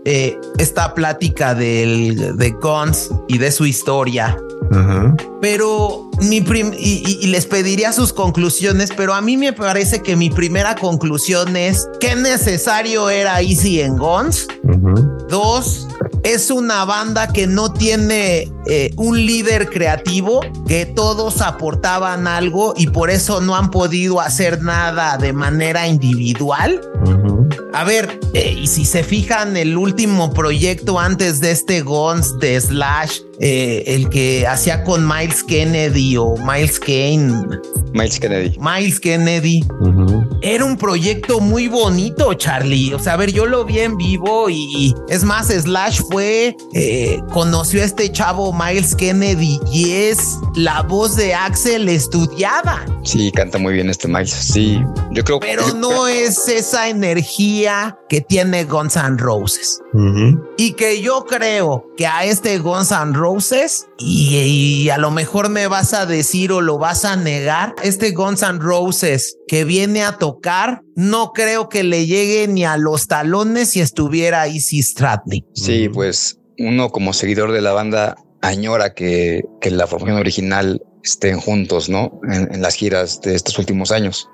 [0.58, 4.38] esta plática del, de Guns y de su historia.
[5.40, 6.44] Pero mi
[6.78, 11.88] y, les pediría sus conclusiones, pero a mí me parece que mi primera conclusión es
[12.00, 14.46] que necesario era Easy en Guns.
[15.28, 15.88] Dos,
[16.22, 22.86] es una banda que no tiene eh, un líder creativo, que todos aportaban algo y
[22.86, 26.80] por eso no han podido hacer nada de manera individual.
[27.74, 32.60] A ver, eh, y si se fijan, el último proyecto antes de este Guns de
[32.60, 37.60] Slash, eh, el que hacía con Miles Kennedy o Miles Kane.
[37.92, 38.58] Miles Kennedy.
[38.58, 39.64] Miles Kennedy.
[40.42, 42.92] Era un proyecto muy bonito, Charlie.
[42.92, 47.20] O sea, a ver, yo lo vi en vivo y es más, Slash fue, eh,
[47.32, 52.84] conoció a este chavo Miles Kennedy y es la voz de Axel estudiada.
[53.04, 54.30] Sí, canta muy bien este Miles.
[54.30, 54.80] Sí,
[55.12, 59.80] yo creo Pero no es esa energía que tiene Guns N' Roses.
[60.56, 63.23] Y que yo creo que a este Guns N' Roses,
[63.98, 68.42] y, a lo mejor me vas a decir o lo vas a negar, este Guns
[68.42, 73.70] N' Roses que viene a tocar, no creo que le llegue ni a los talones
[73.70, 75.44] si estuviera Easy Stradley.
[75.54, 81.38] Sí, pues uno como seguidor de la banda añora que, que la formación original estén
[81.38, 82.20] juntos, ¿no?
[82.30, 84.28] En, las giras de estos últimos años.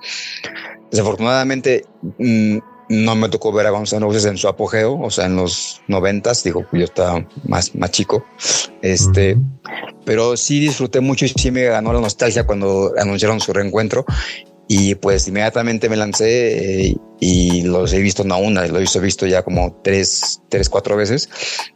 [0.91, 1.85] Desafortunadamente,
[2.19, 2.59] mm,
[2.91, 5.81] no me tocó ver a Guns N' Roses en su apogeo, o sea, en los
[5.87, 8.25] noventas, digo, yo estaba más, más chico,
[8.83, 9.39] este,
[10.05, 14.05] pero sí disfruté mucho y sí me ganó la nostalgia cuando anunciaron su reencuentro
[14.73, 19.27] y pues inmediatamente me lancé eh, y los he visto no una, lo he visto,
[19.27, 21.29] ya como tres, tres, cuatro veces.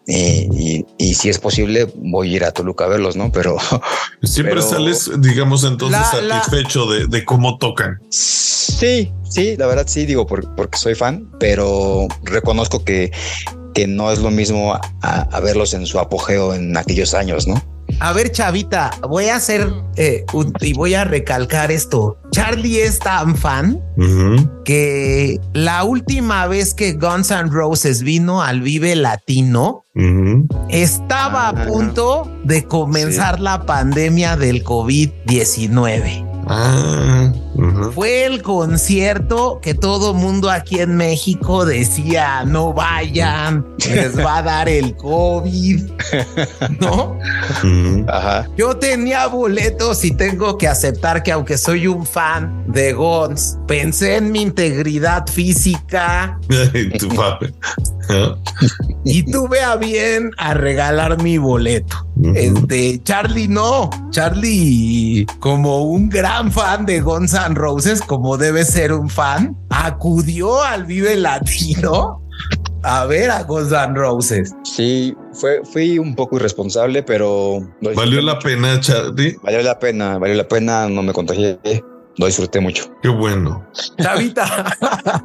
[0.07, 3.33] Eh, y, y, si es posible, voy a ir a Toluca a verlos, ¿no?
[3.33, 3.57] Pero
[4.23, 8.01] siempre sales, digamos, entonces satisfecho De, de, cómo tocan.
[8.11, 13.11] Sí, sí, la verdad sí, digo, porque soy fan, pero reconozco que,
[13.75, 17.61] que no es lo mismo a verlos en su apogeo en aquellos años, ¿no?
[18.01, 20.25] A ver, chavita, voy a hacer eh,
[20.61, 22.19] y voy a recalcar esto.
[22.31, 23.81] Charlie es tan fan
[24.65, 29.85] que la última vez que Guns N' Roses vino al Vive Latino,
[30.69, 31.67] estaba a ah.
[31.67, 36.24] punto de comenzar la pandemia del COVID-19.
[36.47, 37.33] Ah,
[37.95, 44.43] Fue el concierto que todo mundo aquí en México decía, no vayan, les va a
[44.43, 45.83] dar el COVID,
[46.81, 47.19] ¿no?
[48.57, 54.17] Yo tenía boletos y tengo que aceptar que aunque soy un fan de Gons, pensé
[54.17, 56.39] en mi integridad física.
[59.05, 62.04] y tuve a bien a regalar mi boleto.
[62.35, 68.93] Este Charlie no, Charlie como un gran fan de Guns N' Roses, como debe ser
[68.93, 72.23] un fan, acudió al Vive Latino
[72.83, 74.55] a ver a Guns N' Roses.
[74.63, 77.61] Sí, fue, fui un poco irresponsable, pero
[77.95, 79.37] valió la pena, Charlie.
[79.43, 81.59] Valió la pena, valió la pena, no me contagié
[82.17, 82.85] lo disfruté mucho.
[83.03, 83.67] Qué bueno.
[84.01, 84.77] Chavita,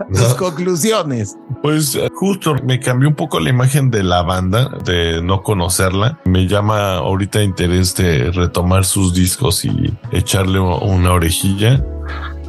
[0.14, 1.38] tus conclusiones.
[1.62, 6.20] Pues eh, justo me cambió un poco la imagen de la banda, de no conocerla.
[6.26, 11.84] Me llama ahorita interés de retomar sus discos y echarle una orejilla.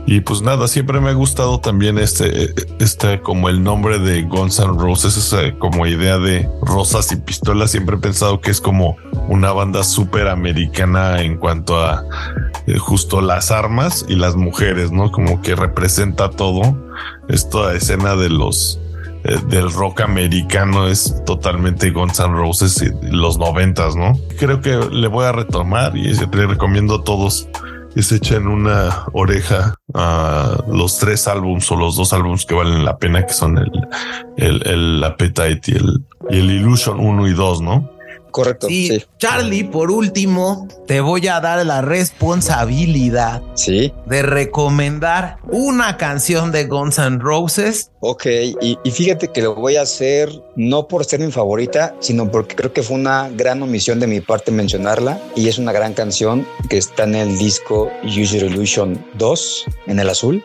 [0.07, 4.59] Y pues nada, siempre me ha gustado también este, este como el nombre de Guns
[4.59, 7.71] N' Roses, esa como idea de rosas y pistolas.
[7.71, 8.97] Siempre he pensado que es como
[9.29, 12.05] una banda súper americana en cuanto a
[12.67, 15.13] eh, justo las armas y las mujeres, ¿no?
[15.13, 16.77] Como que representa todo.
[17.29, 18.81] Esta escena de los
[19.25, 24.19] eh, del rock americano es totalmente Guns N' Roses y los noventas, ¿no?
[24.39, 27.47] Creo que le voy a retomar y le recomiendo a todos
[27.97, 32.99] se echen una oreja a los tres álbums o los dos álbums que valen la
[32.99, 33.71] pena, que son el,
[34.37, 37.91] el, el Appetite y el, y el Illusion 1 y 2, ¿no?
[38.31, 38.69] Correcto.
[38.69, 39.03] Sí.
[39.19, 43.93] Charlie, por último, te voy a dar la responsabilidad sí.
[44.07, 48.27] de recomendar una canción de Guns N' Roses Ok,
[48.61, 52.73] y, fíjate que lo voy a hacer no por ser mi favorita, sino porque creo
[52.73, 56.79] que fue una gran omisión de mi parte mencionarla y es una gran canción que
[56.79, 60.43] está en el disco User Illusion 2 en el azul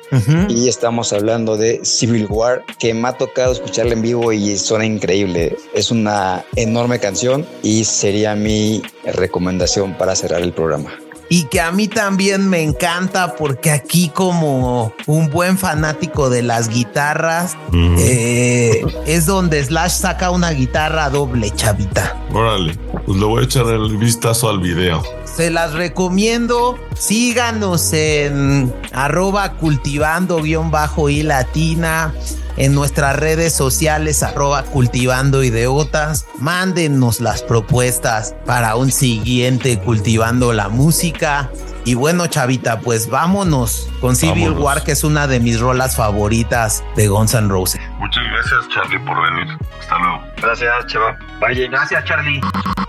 [0.50, 4.86] y estamos hablando de Civil War que me ha tocado escucharla en vivo y suena
[4.86, 5.56] increíble.
[5.74, 11.72] Es una enorme canción y sería mi recomendación para cerrar el programa y que a
[11.72, 19.26] mí también me encanta porque aquí como un buen fanático de las guitarras eh, es
[19.26, 22.18] donde Slash saca una guitarra doble chavita.
[22.34, 25.04] Órale, pues le voy a echar el vistazo al video.
[25.36, 26.80] Se las recomiendo.
[26.98, 32.14] Síganos en arroba cultivando guion bajo y latina
[32.58, 36.26] en nuestras redes sociales arroba cultivando ideotas.
[36.40, 41.50] Mándenos las propuestas para un siguiente cultivando la música.
[41.84, 46.84] Y bueno, chavita, pues vámonos con Civil War, que es una de mis rolas favoritas
[46.96, 47.82] de Guns N' Roses.
[48.00, 49.58] Muchas gracias, Charlie, por venir.
[49.80, 50.24] Hasta luego.
[50.38, 51.18] Gracias, Chava.
[51.40, 51.68] Vaya.
[51.70, 52.42] Gracias, Charlie.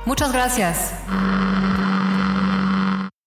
[0.07, 0.93] Muchas gracias.